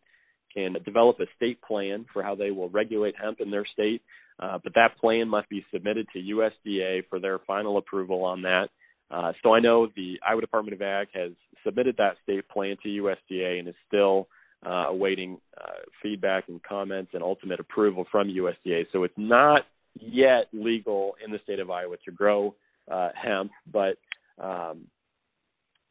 can 0.55 0.77
develop 0.85 1.21
a 1.21 1.27
state 1.37 1.61
plan 1.63 2.07
for 2.13 2.23
how 2.23 2.35
they 2.35 2.51
will 2.51 2.69
regulate 2.71 3.15
hemp 3.21 3.41
in 3.41 3.53
their 3.53 3.65
state, 3.67 4.03
uh, 4.41 4.59
but 4.65 4.75
that 4.75 4.99
plan 4.99 5.29
must 5.29 5.49
be 5.49 5.65
submitted 5.73 6.07
to 6.13 6.19
USDA 6.19 7.05
for 7.09 7.21
their 7.21 7.39
final 7.47 7.77
approval 7.77 8.25
on 8.25 8.43
that. 8.43 8.69
Uh, 9.11 9.33
so 9.43 9.55
I 9.55 9.61
know 9.61 9.89
the 9.95 10.19
Iowa 10.27 10.41
Department 10.41 10.75
of 10.75 10.83
Ag 10.83 11.09
has 11.15 11.33
submitted 11.65 11.97
that 11.99 12.17
state 12.25 12.49
plan 12.49 12.77
to 12.83 12.89
USDA 12.89 13.59
and 13.61 13.69
is 13.69 13.75
still 13.87 14.29
uh, 14.65 14.87
awaiting 14.89 15.39
uh, 15.61 15.81
feedback 16.03 16.45
and 16.49 16.63
comments 16.63 17.13
and 17.15 17.23
ultimate 17.23 17.61
approval 17.61 18.07
from 18.11 18.29
USDA. 18.29 18.87
So 18.93 19.05
it's 19.05 19.15
not 19.17 19.63
yet 19.99 20.49
legal 20.53 21.15
in 21.25 21.33
the 21.33 21.39
state 21.43 21.61
of 21.61 21.71
Iowa 21.71 21.97
to 22.05 22.13
grow 22.13 22.55
uh, 22.91 23.11
hemp, 23.15 23.51
but 23.73 23.97
um, 24.39 24.87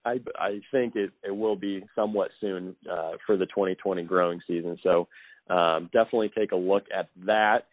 I, 0.05 0.19
I 0.37 0.61
think 0.71 0.95
it, 0.95 1.11
it 1.23 1.35
will 1.35 1.55
be 1.55 1.83
somewhat 1.95 2.31
soon 2.39 2.75
uh, 2.89 3.11
for 3.25 3.37
the 3.37 3.45
2020 3.47 4.03
growing 4.03 4.39
season. 4.47 4.77
So 4.83 5.07
um, 5.49 5.89
definitely 5.91 6.31
take 6.37 6.51
a 6.51 6.57
look 6.57 6.83
at 6.95 7.09
that. 7.25 7.65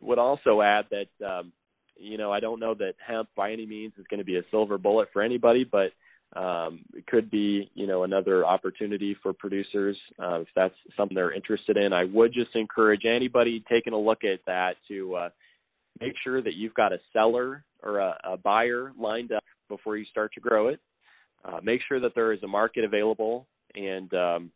Would 0.00 0.18
also 0.18 0.60
add 0.62 0.86
that 0.90 1.26
um, 1.26 1.52
you 1.96 2.18
know 2.18 2.30
I 2.30 2.38
don't 2.38 2.60
know 2.60 2.74
that 2.74 2.94
hemp 3.04 3.28
by 3.34 3.50
any 3.50 3.66
means 3.66 3.94
is 3.98 4.06
going 4.08 4.18
to 4.18 4.24
be 4.24 4.36
a 4.36 4.42
silver 4.50 4.78
bullet 4.78 5.08
for 5.12 5.22
anybody, 5.22 5.64
but 5.64 5.90
um, 6.36 6.80
it 6.94 7.06
could 7.06 7.30
be 7.30 7.70
you 7.74 7.86
know 7.86 8.04
another 8.04 8.44
opportunity 8.44 9.16
for 9.22 9.32
producers 9.32 9.96
uh, 10.18 10.40
if 10.40 10.48
that's 10.54 10.74
something 10.96 11.14
they're 11.14 11.32
interested 11.32 11.76
in. 11.76 11.92
I 11.92 12.04
would 12.04 12.32
just 12.32 12.54
encourage 12.54 13.02
anybody 13.06 13.64
taking 13.70 13.94
a 13.94 13.98
look 13.98 14.24
at 14.24 14.40
that 14.46 14.74
to 14.88 15.14
uh, 15.14 15.28
make 16.00 16.12
sure 16.22 16.42
that 16.42 16.54
you've 16.54 16.74
got 16.74 16.92
a 16.92 16.98
seller 17.12 17.64
or 17.82 17.98
a, 17.98 18.18
a 18.24 18.36
buyer 18.36 18.92
lined 18.98 19.32
up 19.32 19.44
before 19.68 19.96
you 19.96 20.04
start 20.06 20.32
to 20.34 20.40
grow 20.40 20.68
it. 20.68 20.80
Uh, 21.44 21.60
make 21.62 21.80
sure 21.88 22.00
that 22.00 22.14
there 22.14 22.32
is 22.32 22.42
a 22.42 22.48
market 22.48 22.84
available 22.84 23.46
and 23.74 24.12
um, 24.14 24.50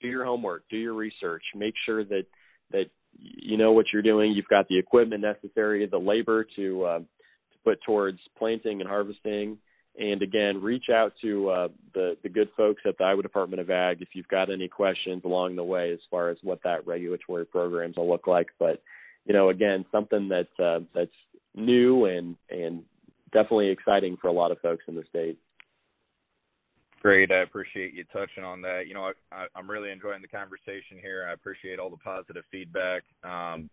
do 0.00 0.08
your 0.08 0.24
homework, 0.24 0.62
do 0.70 0.76
your 0.76 0.94
research. 0.94 1.42
Make 1.54 1.74
sure 1.84 2.04
that 2.04 2.24
that 2.70 2.86
you 3.18 3.56
know 3.56 3.72
what 3.72 3.86
you're 3.92 4.02
doing. 4.02 4.32
You've 4.32 4.48
got 4.48 4.68
the 4.68 4.78
equipment 4.78 5.22
necessary, 5.22 5.86
the 5.86 5.98
labor 5.98 6.46
to 6.56 6.84
uh, 6.84 7.00
put 7.64 7.78
towards 7.84 8.20
planting 8.38 8.80
and 8.80 8.88
harvesting. 8.88 9.58
And 9.98 10.22
again, 10.22 10.62
reach 10.62 10.90
out 10.92 11.12
to 11.22 11.50
uh, 11.50 11.68
the 11.92 12.16
the 12.22 12.28
good 12.28 12.48
folks 12.56 12.82
at 12.86 12.96
the 12.98 13.04
Iowa 13.04 13.22
Department 13.22 13.60
of 13.60 13.68
Ag 13.68 14.00
if 14.00 14.08
you've 14.12 14.28
got 14.28 14.50
any 14.50 14.68
questions 14.68 15.22
along 15.24 15.56
the 15.56 15.64
way 15.64 15.92
as 15.92 15.98
far 16.08 16.28
as 16.28 16.38
what 16.42 16.60
that 16.62 16.86
regulatory 16.86 17.44
programs 17.44 17.96
will 17.96 18.08
look 18.08 18.28
like. 18.28 18.46
But 18.60 18.80
you 19.24 19.34
know, 19.34 19.48
again, 19.48 19.84
something 19.90 20.28
that 20.28 20.48
uh, 20.62 20.80
that's 20.94 21.10
new 21.56 22.04
and 22.04 22.36
and 22.48 22.84
definitely 23.32 23.68
exciting 23.68 24.16
for 24.20 24.28
a 24.28 24.32
lot 24.32 24.52
of 24.52 24.60
folks 24.60 24.84
in 24.86 24.94
the 24.94 25.04
state. 25.08 25.36
Great. 27.02 27.30
I 27.30 27.42
appreciate 27.42 27.94
you 27.94 28.04
touching 28.12 28.44
on 28.44 28.60
that. 28.62 28.84
You 28.86 28.94
know, 28.94 29.12
I, 29.32 29.46
I'm 29.54 29.70
really 29.70 29.90
enjoying 29.90 30.22
the 30.22 30.28
conversation 30.28 30.98
here. 31.00 31.26
I 31.28 31.32
appreciate 31.32 31.78
all 31.78 31.90
the 31.90 31.96
positive 31.96 32.42
feedback. 32.50 33.02
Um, 33.24 33.70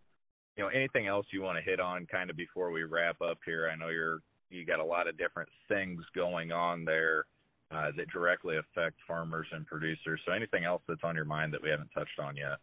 you 0.57 0.63
know, 0.63 0.69
anything 0.69 1.07
else 1.07 1.25
you 1.31 1.41
want 1.41 1.57
to 1.57 1.63
hit 1.63 1.79
on 1.79 2.05
kind 2.05 2.29
of 2.29 2.37
before 2.37 2.71
we 2.71 2.83
wrap 2.83 3.21
up 3.21 3.39
here? 3.45 3.69
I 3.71 3.75
know 3.75 3.89
you're 3.89 4.21
you 4.55 4.65
got 4.65 4.79
a 4.79 4.85
lot 4.85 5.07
of 5.07 5.17
different 5.17 5.49
things 5.67 6.01
going 6.15 6.51
on 6.51 6.85
there 6.85 7.25
uh, 7.71 7.91
that 7.97 8.09
directly 8.11 8.57
affect 8.57 8.95
farmers 9.07 9.47
and 9.51 9.65
producers. 9.65 10.19
So 10.25 10.31
anything 10.31 10.63
else 10.63 10.81
that's 10.87 11.03
on 11.03 11.15
your 11.15 11.25
mind 11.25 11.53
that 11.53 11.61
we 11.61 11.69
haven't 11.69 11.89
touched 11.93 12.19
on 12.19 12.35
yet? 12.35 12.57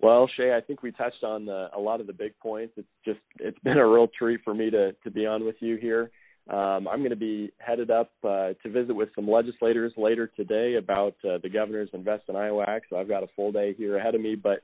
Well, 0.00 0.28
Shay, 0.36 0.54
I 0.54 0.60
think 0.60 0.82
we 0.82 0.92
touched 0.92 1.22
on 1.22 1.46
the, 1.46 1.68
a 1.74 1.78
lot 1.78 2.00
of 2.00 2.06
the 2.06 2.12
big 2.12 2.38
points. 2.38 2.74
It's 2.76 2.88
just 3.04 3.20
it's 3.38 3.58
been 3.60 3.78
a 3.78 3.86
real 3.86 4.08
treat 4.08 4.40
for 4.44 4.52
me 4.52 4.70
to 4.70 4.92
to 4.92 5.10
be 5.10 5.26
on 5.26 5.44
with 5.44 5.56
you 5.60 5.76
here. 5.76 6.10
Um, 6.50 6.86
I'm 6.88 6.98
going 6.98 7.10
to 7.10 7.16
be 7.16 7.52
headed 7.58 7.90
up 7.90 8.10
uh, 8.22 8.52
to 8.62 8.70
visit 8.70 8.94
with 8.94 9.08
some 9.14 9.30
legislators 9.30 9.94
later 9.96 10.26
today 10.26 10.74
about 10.74 11.14
uh, 11.24 11.38
the 11.42 11.48
governor's 11.48 11.88
Invest 11.94 12.24
in 12.28 12.36
Iowa 12.36 12.64
Act. 12.68 12.86
So 12.90 12.98
I've 12.98 13.08
got 13.08 13.22
a 13.22 13.28
full 13.34 13.50
day 13.50 13.72
here 13.72 13.96
ahead 13.96 14.14
of 14.14 14.20
me. 14.20 14.34
But 14.34 14.62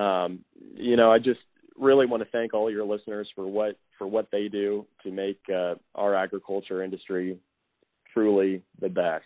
um, 0.00 0.44
you 0.74 0.96
know, 0.96 1.10
I 1.10 1.18
just 1.18 1.40
really 1.76 2.06
want 2.06 2.22
to 2.22 2.28
thank 2.30 2.54
all 2.54 2.70
your 2.70 2.84
listeners 2.84 3.28
for 3.34 3.46
what 3.46 3.76
for 3.98 4.06
what 4.06 4.28
they 4.30 4.48
do 4.48 4.86
to 5.02 5.10
make 5.10 5.40
uh, 5.54 5.74
our 5.94 6.14
agriculture 6.14 6.82
industry 6.82 7.38
truly 8.12 8.62
the 8.80 8.88
best 8.88 9.24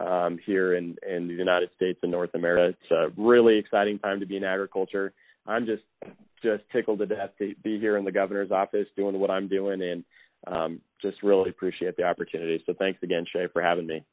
um, 0.00 0.38
here 0.44 0.76
in 0.76 0.96
in 1.08 1.26
the 1.28 1.34
United 1.34 1.70
States 1.74 1.98
and 2.02 2.12
North 2.12 2.34
America. 2.34 2.76
It's 2.80 2.90
a 2.90 3.20
really 3.20 3.56
exciting 3.58 3.98
time 3.98 4.20
to 4.20 4.26
be 4.26 4.36
in 4.36 4.44
agriculture. 4.44 5.12
I'm 5.46 5.66
just 5.66 5.82
just 6.42 6.64
tickled 6.70 6.98
to 6.98 7.06
death 7.06 7.30
to 7.38 7.54
be 7.62 7.78
here 7.78 7.96
in 7.96 8.04
the 8.04 8.12
governor's 8.12 8.50
office 8.50 8.86
doing 8.96 9.18
what 9.18 9.30
I'm 9.30 9.48
doing 9.48 9.82
and 9.82 10.04
um, 10.46 10.80
just 11.00 11.22
really 11.22 11.50
appreciate 11.50 11.96
the 11.96 12.04
opportunity. 12.04 12.62
So 12.66 12.74
thanks 12.78 13.02
again, 13.02 13.24
Shay, 13.32 13.46
for 13.52 13.62
having 13.62 13.86
me. 13.86 14.04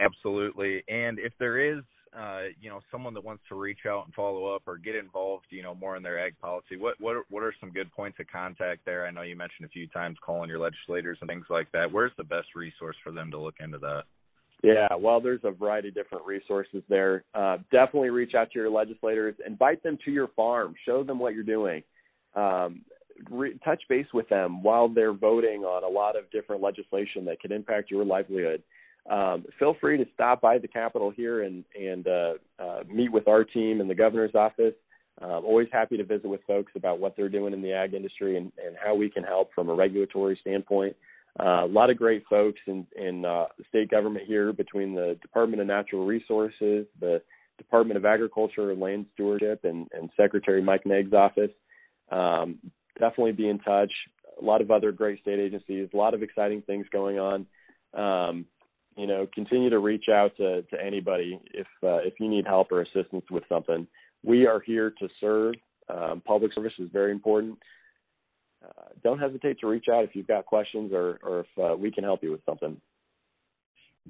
Absolutely. 0.00 0.82
And 0.88 1.18
if 1.18 1.32
there 1.38 1.58
is, 1.58 1.84
uh, 2.18 2.42
you 2.60 2.70
know, 2.70 2.80
someone 2.90 3.14
that 3.14 3.24
wants 3.24 3.42
to 3.48 3.54
reach 3.54 3.86
out 3.88 4.04
and 4.04 4.14
follow 4.14 4.54
up 4.54 4.62
or 4.66 4.76
get 4.76 4.94
involved, 4.94 5.46
you 5.50 5.62
know, 5.62 5.74
more 5.74 5.96
in 5.96 6.02
their 6.02 6.24
ag 6.24 6.38
policy, 6.40 6.76
what 6.76 6.94
what 7.00 7.16
are, 7.16 7.24
what 7.30 7.42
are 7.42 7.54
some 7.60 7.70
good 7.70 7.92
points 7.92 8.18
of 8.20 8.26
contact 8.28 8.84
there? 8.84 9.06
I 9.06 9.10
know 9.10 9.22
you 9.22 9.36
mentioned 9.36 9.66
a 9.66 9.70
few 9.70 9.86
times 9.88 10.16
calling 10.24 10.48
your 10.48 10.58
legislators 10.58 11.18
and 11.20 11.28
things 11.28 11.46
like 11.50 11.70
that. 11.72 11.90
Where's 11.90 12.12
the 12.16 12.24
best 12.24 12.48
resource 12.54 12.96
for 13.02 13.12
them 13.12 13.30
to 13.30 13.38
look 13.38 13.56
into 13.60 13.78
that? 13.78 14.04
Yeah, 14.62 14.88
well, 14.98 15.20
there's 15.20 15.40
a 15.44 15.50
variety 15.50 15.88
of 15.88 15.94
different 15.94 16.24
resources 16.24 16.82
there. 16.88 17.24
Uh, 17.34 17.58
definitely 17.70 18.10
reach 18.10 18.34
out 18.34 18.50
to 18.52 18.58
your 18.58 18.70
legislators, 18.70 19.34
invite 19.46 19.82
them 19.82 19.98
to 20.04 20.10
your 20.10 20.28
farm, 20.28 20.74
show 20.86 21.04
them 21.04 21.18
what 21.18 21.34
you're 21.34 21.42
doing. 21.42 21.82
Um, 22.34 22.80
re- 23.30 23.58
touch 23.64 23.82
base 23.88 24.06
with 24.14 24.28
them 24.28 24.62
while 24.62 24.88
they're 24.88 25.12
voting 25.12 25.64
on 25.64 25.84
a 25.84 25.88
lot 25.88 26.16
of 26.16 26.30
different 26.30 26.62
legislation 26.62 27.24
that 27.26 27.40
could 27.40 27.52
impact 27.52 27.90
your 27.90 28.04
livelihood. 28.04 28.62
Um, 29.10 29.44
feel 29.58 29.76
free 29.80 29.98
to 29.98 30.06
stop 30.14 30.40
by 30.40 30.58
the 30.58 30.68
Capitol 30.68 31.10
here 31.10 31.42
and 31.42 31.64
and 31.78 32.06
uh, 32.06 32.34
uh, 32.58 32.84
meet 32.88 33.12
with 33.12 33.28
our 33.28 33.44
team 33.44 33.80
in 33.80 33.88
the 33.88 33.94
governor's 33.94 34.34
office. 34.34 34.74
Uh, 35.20 35.38
always 35.38 35.68
happy 35.72 35.96
to 35.96 36.04
visit 36.04 36.26
with 36.26 36.40
folks 36.46 36.72
about 36.74 36.98
what 36.98 37.16
they're 37.16 37.28
doing 37.28 37.52
in 37.52 37.62
the 37.62 37.72
ag 37.72 37.94
industry 37.94 38.36
and, 38.36 38.50
and 38.64 38.76
how 38.82 38.94
we 38.94 39.08
can 39.08 39.22
help 39.22 39.50
from 39.54 39.68
a 39.68 39.74
regulatory 39.74 40.36
standpoint. 40.40 40.96
Uh, 41.38 41.64
a 41.64 41.66
lot 41.66 41.90
of 41.90 41.96
great 41.96 42.24
folks 42.28 42.60
in, 42.66 42.86
in 42.96 43.24
uh, 43.24 43.46
the 43.58 43.64
state 43.68 43.90
government 43.90 44.24
here 44.26 44.52
between 44.52 44.94
the 44.94 45.16
Department 45.20 45.60
of 45.60 45.66
Natural 45.66 46.04
Resources, 46.04 46.86
the 47.00 47.20
Department 47.58 47.96
of 47.96 48.04
Agriculture 48.04 48.70
and 48.70 48.80
Land 48.80 49.06
Stewardship, 49.14 49.64
and, 49.64 49.88
and 49.92 50.10
Secretary 50.16 50.62
Mike 50.62 50.86
Naig's 50.86 51.12
office. 51.12 51.50
Um, 52.10 52.58
definitely 52.98 53.32
be 53.32 53.48
in 53.48 53.58
touch. 53.58 53.92
A 54.40 54.44
lot 54.44 54.60
of 54.60 54.70
other 54.70 54.90
great 54.92 55.20
state 55.20 55.38
agencies, 55.38 55.88
a 55.92 55.96
lot 55.96 56.14
of 56.14 56.22
exciting 56.22 56.62
things 56.62 56.86
going 56.92 57.18
on. 57.18 57.46
Um, 57.94 58.46
you 58.96 59.06
know, 59.06 59.26
continue 59.34 59.70
to 59.70 59.78
reach 59.78 60.08
out 60.08 60.36
to, 60.36 60.62
to 60.62 60.82
anybody 60.82 61.40
if 61.52 61.66
uh, 61.82 61.98
if 61.98 62.14
you 62.20 62.28
need 62.28 62.46
help 62.46 62.70
or 62.72 62.82
assistance 62.82 63.24
with 63.30 63.44
something. 63.48 63.86
We 64.22 64.46
are 64.46 64.60
here 64.60 64.92
to 64.98 65.08
serve. 65.20 65.54
Um, 65.88 66.22
public 66.24 66.54
service 66.54 66.72
is 66.78 66.88
very 66.92 67.12
important. 67.12 67.58
Uh, 68.64 68.88
don't 69.02 69.18
hesitate 69.18 69.58
to 69.60 69.66
reach 69.66 69.86
out 69.92 70.04
if 70.04 70.14
you've 70.14 70.26
got 70.26 70.46
questions 70.46 70.92
or 70.92 71.18
or 71.22 71.40
if 71.40 71.72
uh, 71.72 71.76
we 71.76 71.90
can 71.90 72.04
help 72.04 72.22
you 72.22 72.30
with 72.30 72.44
something. 72.46 72.80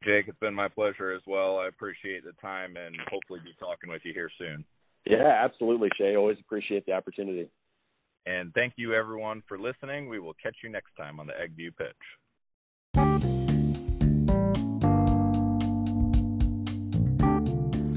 Jake, 0.03 0.27
it's 0.27 0.39
been 0.41 0.55
my 0.55 0.69
pleasure 0.69 1.13
as 1.13 1.23
well. 1.27 1.59
I 1.59 1.69
appreciate 1.69 2.25
the 2.25 2.33
time 2.41 2.77
and 2.77 2.97
hopefully 3.11 3.41
be 3.45 3.55
talking 3.61 3.91
with 3.91 4.03
you 4.05 4.13
here 4.13 4.31
soon. 4.39 4.65
Yeah, 5.07 5.41
absolutely, 5.45 5.89
Shay. 5.97 6.17
Always 6.17 6.39
appreciate 6.41 6.85
the 6.87 6.93
opportunity. 6.93 7.49
And 8.27 8.53
thank 8.55 8.73
you, 8.77 8.95
everyone, 8.95 9.43
for 9.47 9.59
listening. 9.59 10.09
We 10.09 10.19
will 10.19 10.35
catch 10.43 10.57
you 10.63 10.71
next 10.71 10.97
time 10.97 11.21
on 11.21 11.27
the 11.27 11.35
AgView 11.35 11.77
Pitch. 11.77 11.95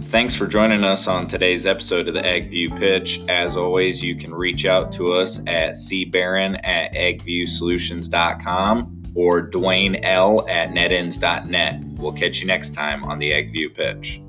Thanks 0.08 0.36
for 0.36 0.48
joining 0.48 0.86
us 0.86 1.10
on 1.10 1.28
today's 1.28 1.66
episode 1.66 2.08
of 2.08 2.14
the 2.14 2.22
AgView 2.22 2.80
Pitch. 2.80 3.20
As 3.28 3.58
always, 3.58 4.02
you 4.02 4.16
can 4.16 4.34
reach 4.34 4.66
out 4.66 4.94
to 4.94 5.16
us 5.16 5.46
at 5.46 5.74
cbarron 5.74 6.58
at 6.64 6.94
agviewsolutions.com 6.94 9.04
or 9.16 9.50
Dwayne 9.50 10.00
L 10.04 10.48
at 10.48 10.70
netins.net. 10.70 11.82
We'll 11.98 12.14
catch 12.14 12.40
you 12.40 12.48
next 12.48 12.74
time 12.74 13.04
on 13.04 13.20
the 13.20 13.32
AgView 13.32 13.76
Pitch. 13.76 14.22